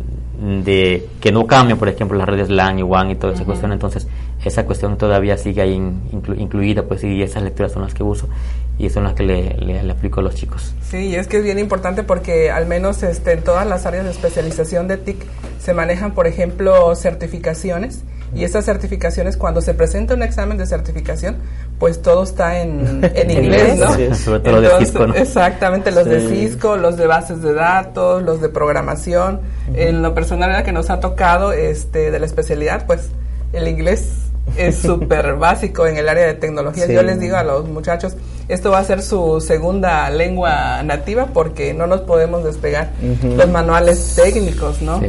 de 0.42 1.06
que 1.20 1.30
no 1.30 1.46
cambian, 1.46 1.78
por 1.78 1.88
ejemplo, 1.88 2.18
las 2.18 2.28
redes 2.28 2.48
LAN 2.50 2.78
y 2.78 2.82
WAN 2.82 3.10
y 3.10 3.14
toda 3.14 3.32
esa 3.34 3.44
cuestión, 3.44 3.72
entonces 3.72 4.08
esa 4.44 4.66
cuestión 4.66 4.98
todavía 4.98 5.38
sigue 5.38 5.62
ahí 5.62 5.74
in- 5.74 6.02
inclu- 6.10 6.36
incluida, 6.38 6.82
pues 6.82 7.04
y 7.04 7.22
esas 7.22 7.44
lecturas 7.44 7.70
son 7.72 7.82
las 7.82 7.94
que 7.94 8.02
uso 8.02 8.28
y 8.76 8.90
son 8.90 9.04
las 9.04 9.14
que 9.14 9.22
le, 9.22 9.54
le- 9.58 9.82
le 9.84 9.92
aplico 9.92 10.18
a 10.18 10.22
los 10.24 10.34
chicos. 10.34 10.74
Sí, 10.82 10.96
y 11.10 11.14
es 11.14 11.28
que 11.28 11.36
es 11.38 11.44
bien 11.44 11.60
importante 11.60 12.02
porque 12.02 12.50
al 12.50 12.66
menos 12.66 13.02
este, 13.04 13.32
en 13.32 13.44
todas 13.44 13.66
las 13.66 13.86
áreas 13.86 14.04
de 14.04 14.10
especialización 14.10 14.88
de 14.88 14.96
TIC 14.96 15.24
se 15.60 15.74
manejan, 15.74 16.12
por 16.12 16.26
ejemplo, 16.26 16.94
certificaciones. 16.96 18.02
Y 18.34 18.44
estas 18.44 18.64
certificaciones, 18.64 19.36
cuando 19.36 19.60
se 19.60 19.74
presenta 19.74 20.14
un 20.14 20.22
examen 20.22 20.56
de 20.56 20.66
certificación, 20.66 21.36
pues 21.78 22.00
todo 22.00 22.22
está 22.22 22.60
en, 22.60 23.00
en 23.14 23.30
inglés, 23.30 23.78
¿no? 23.78 24.14
Sobre 24.14 24.40
todo 24.40 24.60
los 24.60 24.78
de 24.78 24.86
Cisco, 24.86 25.06
¿no? 25.06 25.14
Exactamente, 25.14 25.90
los 25.90 26.06
de 26.06 26.28
Cisco, 26.28 26.76
los 26.76 26.96
de 26.96 27.06
bases 27.06 27.42
de 27.42 27.52
datos, 27.52 28.22
los 28.22 28.40
de 28.40 28.48
programación. 28.48 29.40
En 29.74 30.02
lo 30.02 30.14
personal 30.14 30.62
que 30.64 30.72
nos 30.72 30.90
ha 30.90 31.00
tocado 31.00 31.52
este 31.52 32.10
de 32.10 32.18
la 32.18 32.26
especialidad, 32.26 32.86
pues 32.86 33.10
el 33.52 33.68
inglés 33.68 34.08
es 34.56 34.76
súper 34.82 35.34
básico 35.36 35.86
en 35.86 35.96
el 35.96 36.08
área 36.08 36.26
de 36.26 36.34
tecnología. 36.34 36.86
Yo 36.86 37.02
les 37.02 37.20
digo 37.20 37.36
a 37.36 37.44
los 37.44 37.68
muchachos, 37.68 38.16
esto 38.48 38.70
va 38.70 38.78
a 38.78 38.84
ser 38.84 39.02
su 39.02 39.40
segunda 39.40 40.08
lengua 40.10 40.82
nativa 40.82 41.26
porque 41.32 41.74
no 41.74 41.86
nos 41.86 42.02
podemos 42.02 42.44
despegar 42.44 42.90
los 43.22 43.48
manuales 43.48 44.14
técnicos, 44.16 44.82
¿no? 44.82 45.00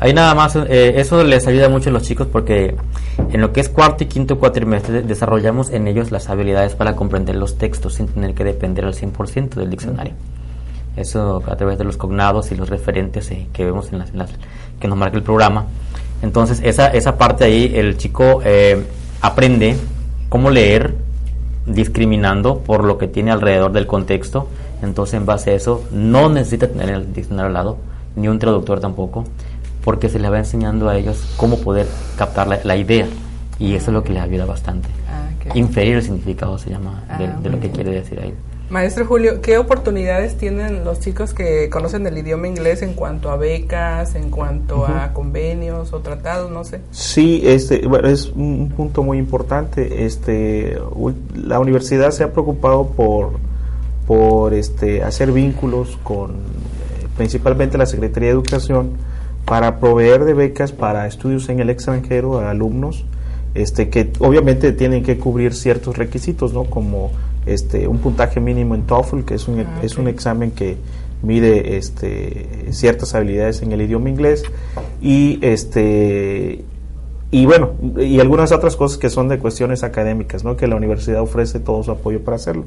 Ahí 0.00 0.12
nada 0.14 0.32
más, 0.34 0.54
eh, 0.54 0.94
eso 0.96 1.24
les 1.24 1.46
ayuda 1.48 1.68
mucho 1.68 1.90
a 1.90 1.92
los 1.92 2.04
chicos 2.04 2.28
porque 2.30 2.76
en 3.32 3.40
lo 3.40 3.52
que 3.52 3.60
es 3.60 3.68
cuarto 3.68 4.04
y 4.04 4.06
quinto 4.06 4.38
cuatrimestre 4.38 5.02
desarrollamos 5.02 5.70
en 5.70 5.88
ellos 5.88 6.12
las 6.12 6.28
habilidades 6.28 6.76
para 6.76 6.94
comprender 6.94 7.34
los 7.34 7.58
textos 7.58 7.94
sin 7.94 8.06
tener 8.06 8.34
que 8.34 8.44
depender 8.44 8.84
al 8.84 8.94
100% 8.94 9.54
del 9.56 9.70
diccionario. 9.70 10.14
Eso 10.96 11.42
a 11.44 11.56
través 11.56 11.78
de 11.78 11.84
los 11.84 11.96
cognados 11.96 12.52
y 12.52 12.56
los 12.56 12.68
referentes 12.68 13.28
eh, 13.32 13.48
que 13.52 13.64
vemos 13.64 13.92
en 13.92 13.98
las, 13.98 14.30
que 14.78 14.86
nos 14.86 14.96
marca 14.96 15.16
el 15.16 15.24
programa. 15.24 15.66
Entonces 16.22 16.60
esa, 16.62 16.88
esa 16.88 17.18
parte 17.18 17.44
ahí 17.44 17.72
el 17.74 17.96
chico 17.96 18.40
eh, 18.44 18.80
aprende 19.20 19.76
cómo 20.28 20.50
leer 20.50 20.94
discriminando 21.66 22.60
por 22.60 22.84
lo 22.84 22.98
que 22.98 23.08
tiene 23.08 23.32
alrededor 23.32 23.72
del 23.72 23.88
contexto. 23.88 24.48
Entonces 24.80 25.14
en 25.14 25.26
base 25.26 25.50
a 25.50 25.54
eso 25.54 25.82
no 25.90 26.28
necesita 26.28 26.68
tener 26.68 26.88
el 26.90 27.12
diccionario 27.12 27.48
al 27.48 27.54
lado, 27.54 27.78
ni 28.14 28.28
un 28.28 28.38
traductor 28.38 28.78
tampoco 28.78 29.24
porque 29.84 30.08
se 30.08 30.18
les 30.18 30.30
va 30.30 30.38
enseñando 30.38 30.88
a 30.88 30.96
ellos 30.96 31.34
cómo 31.36 31.58
poder 31.58 31.86
captar 32.16 32.46
la, 32.64 32.76
idea 32.76 33.06
y 33.58 33.74
eso 33.74 33.90
es 33.90 33.94
lo 33.94 34.02
que 34.02 34.12
les 34.12 34.22
ayuda 34.22 34.44
bastante. 34.44 34.88
Ah, 35.08 35.28
Inferir 35.54 35.96
el 35.96 36.02
significado 36.02 36.58
se 36.58 36.70
llama 36.70 37.04
de, 37.18 37.26
ah, 37.26 37.40
lo 37.44 37.60
que 37.60 37.70
quiere 37.70 37.90
decir 37.90 38.20
ahí. 38.20 38.34
Maestro 38.70 39.06
Julio, 39.06 39.40
¿qué 39.40 39.56
oportunidades 39.56 40.36
tienen 40.36 40.84
los 40.84 41.00
chicos 41.00 41.32
que 41.32 41.70
conocen 41.70 42.06
el 42.06 42.18
idioma 42.18 42.48
inglés 42.48 42.82
en 42.82 42.92
cuanto 42.92 43.30
a 43.30 43.36
becas, 43.38 44.14
en 44.14 44.28
cuanto 44.28 44.86
a 44.86 45.14
convenios 45.14 45.94
o 45.94 46.00
tratados, 46.00 46.50
no 46.50 46.64
sé? 46.64 46.82
Sí, 46.90 47.40
este, 47.46 47.86
bueno, 47.86 48.08
es 48.08 48.26
un 48.26 48.70
punto 48.76 49.02
muy 49.02 49.16
importante. 49.16 50.04
Este, 50.04 50.78
la 51.34 51.60
universidad 51.60 52.10
se 52.10 52.24
ha 52.24 52.32
preocupado 52.32 52.88
por, 52.88 53.38
por 54.06 54.52
este, 54.52 55.02
hacer 55.02 55.32
vínculos 55.32 55.98
con 56.02 56.32
eh, 56.32 57.06
principalmente 57.16 57.78
la 57.78 57.86
Secretaría 57.86 58.28
de 58.28 58.34
Educación 58.34 58.90
para 59.48 59.80
proveer 59.80 60.24
de 60.24 60.34
becas 60.34 60.72
para 60.72 61.06
estudios 61.06 61.48
en 61.48 61.60
el 61.60 61.70
extranjero 61.70 62.38
a 62.38 62.50
alumnos 62.50 63.04
este, 63.54 63.88
que 63.88 64.10
obviamente 64.20 64.72
tienen 64.72 65.02
que 65.02 65.18
cubrir 65.18 65.54
ciertos 65.54 65.96
requisitos, 65.96 66.52
¿no? 66.52 66.64
como 66.64 67.10
este, 67.46 67.88
un 67.88 67.98
puntaje 67.98 68.40
mínimo 68.40 68.74
en 68.74 68.82
TOEFL, 68.82 69.22
que 69.22 69.34
es 69.34 69.48
un, 69.48 69.60
ah, 69.60 69.80
es 69.82 69.96
un 69.96 70.06
examen 70.08 70.50
que 70.50 70.76
mide 71.22 71.76
este, 71.76 72.46
ciertas 72.70 73.14
habilidades 73.14 73.62
en 73.62 73.72
el 73.72 73.80
idioma 73.80 74.10
inglés, 74.10 74.44
y, 75.00 75.38
este, 75.42 76.62
y 77.30 77.46
bueno, 77.46 77.72
y 77.98 78.20
algunas 78.20 78.52
otras 78.52 78.76
cosas 78.76 78.98
que 78.98 79.10
son 79.10 79.28
de 79.28 79.38
cuestiones 79.38 79.82
académicas, 79.82 80.44
¿no? 80.44 80.56
que 80.56 80.66
la 80.68 80.76
universidad 80.76 81.20
ofrece 81.20 81.58
todo 81.58 81.82
su 81.82 81.90
apoyo 81.90 82.22
para 82.22 82.36
hacerlo. 82.36 82.64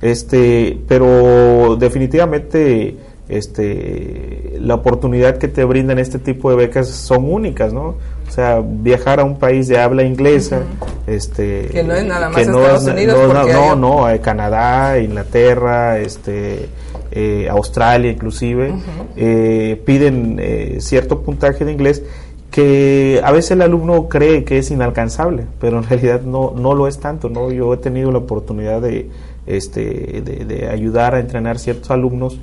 Este, 0.00 0.78
pero 0.86 1.76
definitivamente 1.76 2.96
este, 3.28 4.56
la 4.60 4.74
oportunidad 4.74 5.36
que 5.36 5.48
te 5.48 5.64
brindan 5.64 5.98
este 5.98 6.18
tipo 6.18 6.50
de 6.50 6.56
becas 6.56 6.88
son 6.88 7.30
únicas, 7.30 7.72
¿no? 7.72 7.96
O 8.26 8.30
sea, 8.30 8.62
viajar 8.62 9.20
a 9.20 9.24
un 9.24 9.38
país 9.38 9.68
de 9.68 9.78
habla 9.78 10.02
inglesa, 10.02 10.60
este, 11.06 11.66
que 11.66 11.82
no 11.82 11.94
es 11.94 12.04
nada 12.04 12.28
más 12.28 12.40
Estados 12.40 12.86
Unidos, 12.86 13.32
no, 13.32 13.46
no, 13.46 13.76
no, 13.76 14.10
eh, 14.10 14.20
Canadá, 14.20 14.98
Inglaterra, 14.98 15.98
este, 15.98 16.68
eh, 17.10 17.48
Australia, 17.50 18.10
inclusive, 18.10 18.74
eh, 19.16 19.80
piden 19.84 20.40
cierto 20.80 21.20
puntaje 21.20 21.64
de 21.64 21.72
inglés 21.72 22.02
que 22.50 23.20
a 23.22 23.30
veces 23.30 23.52
el 23.52 23.62
alumno 23.62 24.08
cree 24.08 24.44
que 24.44 24.58
es 24.58 24.70
inalcanzable, 24.70 25.44
pero 25.60 25.78
en 25.78 25.84
realidad 25.88 26.22
no, 26.22 26.54
no 26.56 26.74
lo 26.74 26.88
es 26.88 26.98
tanto, 26.98 27.28
¿no? 27.28 27.50
Yo 27.50 27.74
he 27.74 27.76
tenido 27.76 28.10
la 28.10 28.18
oportunidad 28.18 28.80
de, 28.80 29.10
este, 29.46 30.22
de, 30.24 30.44
de 30.46 30.68
ayudar 30.68 31.14
a 31.14 31.20
entrenar 31.20 31.58
ciertos 31.58 31.90
alumnos 31.90 32.38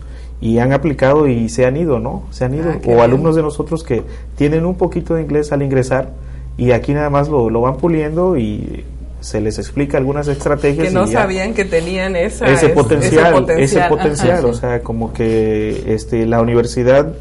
y 0.46 0.60
han 0.60 0.74
aplicado 0.74 1.28
y 1.28 1.50
se 1.50 1.66
han 1.66 1.76
ido, 1.76 1.98
¿no? 1.98 2.28
Se 2.30 2.46
han 2.46 2.54
ido. 2.54 2.70
Ah, 2.70 2.80
o 2.86 3.02
alumnos 3.02 3.36
de 3.36 3.42
nosotros 3.42 3.84
que 3.84 4.04
tienen 4.38 4.64
un 4.64 4.76
poquito 4.76 5.16
de 5.16 5.24
inglés 5.24 5.52
al 5.52 5.64
ingresar 5.64 6.12
y 6.56 6.70
aquí 6.70 6.94
nada 6.94 7.10
más 7.10 7.30
lo, 7.30 7.50
lo 7.50 7.62
van 7.62 7.78
puliendo 7.78 8.38
y 8.38 8.86
se 9.22 9.42
les 9.42 9.58
explica 9.58 9.98
algunas 9.98 10.28
estrategias. 10.28 10.90
Que 10.90 10.94
no 10.94 11.08
sabían 11.08 11.56
que 11.56 11.66
tenían 11.66 12.16
esa, 12.16 12.46
ese, 12.46 12.70
potencial, 12.70 13.50
ese 13.58 13.82
potencial. 13.90 14.46
o 14.46 14.54
sea, 14.54 14.82
como 14.82 15.14
que 15.14 15.82
este, 15.88 16.28
la 16.28 16.42
universidad 16.42 17.12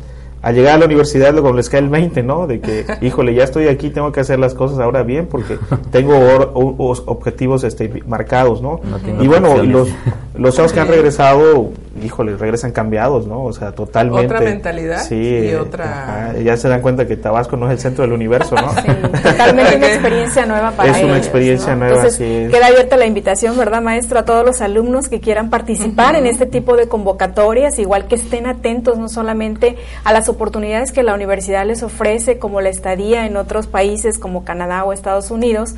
al 0.45 0.55
llegar 0.55 0.75
a 0.75 0.79
la 0.79 0.85
universidad 0.85 1.33
luego 1.33 1.55
les 1.55 1.71
cae 1.71 1.81
el 1.81 1.89
20, 1.89 2.23
¿no? 2.23 2.47
De 2.47 2.61
que, 2.61 2.85
híjole, 3.01 3.35
ya 3.35 3.45
estoy 3.45 3.69
aquí, 3.69 3.89
tengo 3.89 4.13
que 4.13 4.21
hacer 4.21 4.39
las 4.39 4.53
cosas 4.53 4.79
ahora 4.79 5.03
bien 5.03 5.27
porque 5.27 5.59
tengo 5.91 6.15
objetivos 6.53 7.65
este, 7.65 8.03
marcados, 8.07 8.61
¿no? 8.61 8.81
y 9.21 9.27
bueno, 9.27 9.63
los, 9.63 9.89
los 10.37 10.55
chavos 10.55 10.75
que 10.75 10.81
han 10.81 10.89
regresado, 10.95 11.71
híjole, 12.03 12.37
regresan 12.37 12.73
cambiados, 12.73 13.27
¿no? 13.27 13.43
O 13.43 13.53
sea, 13.55 13.73
totalmente. 13.73 14.27
Otra 14.27 14.41
mentalidad 14.41 15.03
sí, 15.03 15.49
y 15.51 15.55
otra... 15.55 16.35
ya 16.45 16.57
se 16.59 16.69
dan 16.69 16.83
cuenta 16.83 17.07
que 17.07 17.17
Tabasco 17.17 17.57
no 17.57 17.67
es 17.67 17.73
el 17.73 17.79
centro 17.79 18.03
del 18.03 18.13
universo, 18.13 18.55
¿no? 18.55 18.71
Sí, 18.75 18.89
totalmente 19.23 19.77
una 19.77 19.87
experiencia 19.87 20.45
nueva 20.45 20.73
para 20.73 20.91
ellos. 20.91 20.99
Es 20.99 21.05
una 21.05 21.17
experiencia 21.17 21.75
nueva, 21.75 21.97
Entonces, 21.97 22.51
Queda 22.51 22.67
abierta 22.67 22.99
la 22.99 23.07
invitación, 23.07 23.57
¿verdad, 23.57 23.81
maestro? 23.81 24.19
A 24.19 24.25
todos 24.27 24.45
los 24.45 24.61
alumnos 24.61 25.09
que 25.09 25.21
quieran 25.21 25.49
participar 25.49 26.17
en 26.17 26.27
este 26.27 26.45
tipo 26.45 26.77
de 26.77 26.87
convocatorias, 26.87 27.79
igual 27.79 28.09
que 28.09 28.17
estén 28.17 28.47
atentos 28.47 28.99
no 28.99 29.09
solamente 29.09 29.77
a 30.05 30.13
las 30.13 30.29
oportunidades 30.35 30.93
que 30.93 31.03
la 31.03 31.15
universidad 31.15 31.67
les 31.67 31.83
ofrece, 31.83 32.39
como 32.39 32.61
la 32.61 32.69
estadía 32.69 33.27
en 33.27 33.37
otros 33.37 33.67
países 33.67 34.19
como 34.19 34.45
Canadá 34.45 34.85
o 34.85 34.93
Estados 34.93 35.31
Unidos, 35.31 35.75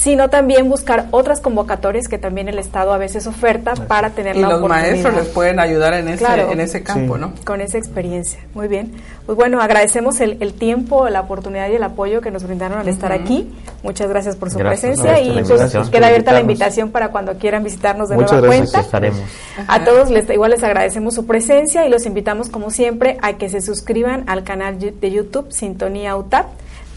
sino 0.00 0.30
también 0.30 0.70
buscar 0.70 1.08
otras 1.10 1.42
convocatorias 1.42 2.08
que 2.08 2.16
también 2.16 2.48
el 2.48 2.58
Estado 2.58 2.94
a 2.94 2.98
veces 2.98 3.26
oferta 3.26 3.74
para 3.74 4.10
tener 4.10 4.34
y 4.34 4.40
la 4.40 4.48
los 4.48 4.66
maestros 4.66 5.14
les 5.14 5.28
pueden 5.28 5.60
ayudar 5.60 5.92
en 5.92 6.08
ese, 6.08 6.24
en 6.40 6.58
ese 6.58 6.82
campo, 6.82 7.18
¿no? 7.18 7.34
Con 7.44 7.60
esa 7.60 7.76
experiencia. 7.76 8.40
Muy 8.54 8.66
bien. 8.66 8.92
Pues 9.26 9.36
bueno, 9.36 9.60
agradecemos 9.60 10.20
el, 10.20 10.38
el, 10.40 10.54
tiempo, 10.54 11.06
la 11.10 11.20
oportunidad 11.20 11.68
y 11.68 11.74
el 11.74 11.82
apoyo 11.82 12.22
que 12.22 12.30
nos 12.30 12.44
brindaron 12.44 12.78
al 12.78 12.88
estar 12.88 13.12
aquí. 13.12 13.52
Muchas 13.82 14.08
gracias 14.08 14.36
por 14.36 14.50
su 14.50 14.58
presencia 14.58 15.20
y 15.20 15.42
pues 15.42 15.88
queda 15.90 16.06
abierta 16.06 16.32
la 16.32 16.40
invitación 16.40 16.90
para 16.90 17.10
cuando 17.10 17.34
quieran 17.36 17.62
visitarnos 17.62 18.08
de 18.08 18.16
nueva 18.16 18.40
cuenta. 18.40 18.82
A 19.68 19.84
todos 19.84 20.08
les, 20.08 20.30
igual 20.30 20.52
les 20.52 20.62
agradecemos 20.62 21.14
su 21.14 21.26
presencia 21.26 21.86
y 21.86 21.90
los 21.90 22.06
invitamos 22.06 22.48
como 22.48 22.70
siempre 22.70 23.18
a 23.20 23.34
que 23.34 23.50
se 23.50 23.60
suscriban 23.60 24.24
al 24.28 24.44
canal 24.44 24.78
de 24.78 25.10
YouTube 25.10 25.52
Sintonía 25.52 26.16
UTAP 26.16 26.46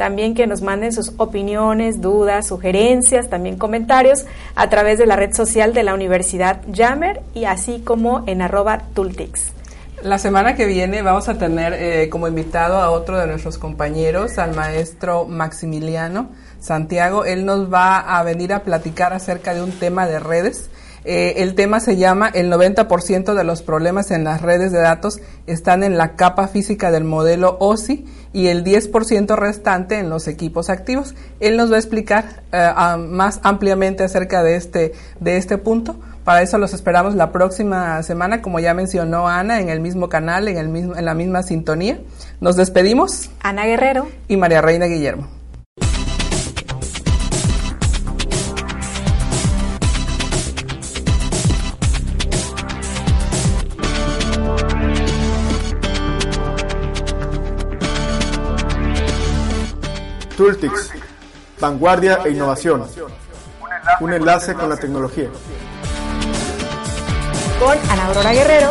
también 0.04 0.36
que 0.36 0.48
nos 0.48 0.62
manden 0.62 0.92
sus 0.92 1.13
opiniones, 1.16 2.02
dudas, 2.02 2.46
sugerencias, 2.48 3.30
también 3.30 3.58
comentarios 3.58 4.26
a 4.54 4.70
través 4.70 4.98
de 4.98 5.06
la 5.06 5.16
red 5.16 5.32
social 5.34 5.74
de 5.74 5.82
la 5.82 5.94
Universidad 5.94 6.60
Jammer 6.76 7.22
y 7.34 7.46
así 7.46 7.80
como 7.80 8.26
en 8.28 8.42
arroba 8.42 8.80
Tultix. 8.94 9.54
La 10.02 10.18
semana 10.18 10.56
que 10.56 10.66
viene 10.66 11.04
vamos 11.04 11.30
a 11.30 11.38
tener 11.38 11.72
eh, 11.72 12.10
como 12.10 12.28
invitado 12.28 12.82
a 12.82 12.92
otro 12.92 13.18
de 13.18 13.28
nuestros 13.28 13.58
compañeros, 13.58 14.38
al 14.39 14.54
maestro 14.54 15.24
Maximiliano 15.24 16.32
Santiago. 16.60 17.24
Él 17.24 17.46
nos 17.46 17.74
va 17.74 18.00
a 18.00 18.22
venir 18.24 18.52
a 18.52 18.63
platicar 18.63 19.13
acerca 19.13 19.54
de 19.54 19.63
un 19.63 19.72
tema 19.72 20.06
de 20.06 20.20
redes 20.20 20.70
eh, 21.06 21.36
el 21.38 21.56
tema 21.56 21.80
se 21.80 21.98
llama 21.98 22.30
el 22.30 22.52
90% 22.52 23.34
de 23.34 23.44
los 23.44 23.62
problemas 23.62 24.12
en 24.12 24.24
las 24.24 24.42
redes 24.42 24.72
de 24.72 24.80
datos 24.80 25.20
están 25.48 25.84
en 25.84 25.98
la 25.98 26.16
capa 26.16 26.48
física 26.48 26.92
del 26.92 27.04
modelo 27.04 27.58
OSI 27.60 28.06
y 28.32 28.48
el 28.48 28.63
10% 28.63 29.36
restante 29.36 30.00
en 30.00 30.10
los 30.10 30.28
equipos 30.28 30.70
activos. 30.70 31.13
Él 31.39 31.58
nos 31.58 31.72
va 31.72 31.76
a 31.76 31.80
explicar 31.80 32.44
eh, 32.52 32.72
más 32.98 33.39
ampliamente 33.44 34.04
acerca 34.04 34.44
de 34.44 34.56
este, 34.56 34.94
de 35.20 35.38
este 35.38 35.58
punto. 35.58 35.96
Para 36.24 36.42
eso 36.42 36.58
los 36.58 36.74
esperamos 36.74 37.16
la 37.16 37.34
próxima 37.34 38.02
semana, 38.02 38.42
como 38.42 38.60
ya 38.62 38.74
mencionó 38.74 39.28
Ana, 39.28 39.60
en 39.60 39.68
el 39.68 39.82
mismo 39.82 40.08
canal, 40.08 40.48
en, 40.48 40.58
el 40.58 40.70
mismo, 40.70 40.96
en 40.96 41.04
la 41.04 41.13
misma 41.13 41.44
sintonía. 41.44 42.00
Nos 42.39 42.56
despedimos. 42.56 43.30
Ana 43.42 43.66
Guerrero. 43.66 44.08
Y 44.30 44.38
María 44.38 44.62
Reina 44.62 44.86
Guillermo. 44.86 45.43
Tooltix, 60.38 60.91
vanguardia 61.60 62.19
e 62.26 62.32
innovación. 62.32 62.86
Un 64.00 64.13
enlace 64.13 64.54
con 64.54 64.69
la 64.69 64.78
tecnología. 64.78 65.30
Con 67.60 67.78
Ana 67.89 68.06
Aurora 68.08 68.34
Guerrero 68.34 68.69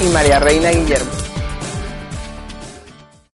y 0.00 0.08
María 0.12 0.38
Reina 0.38 0.70
Guillermo. 0.70 1.19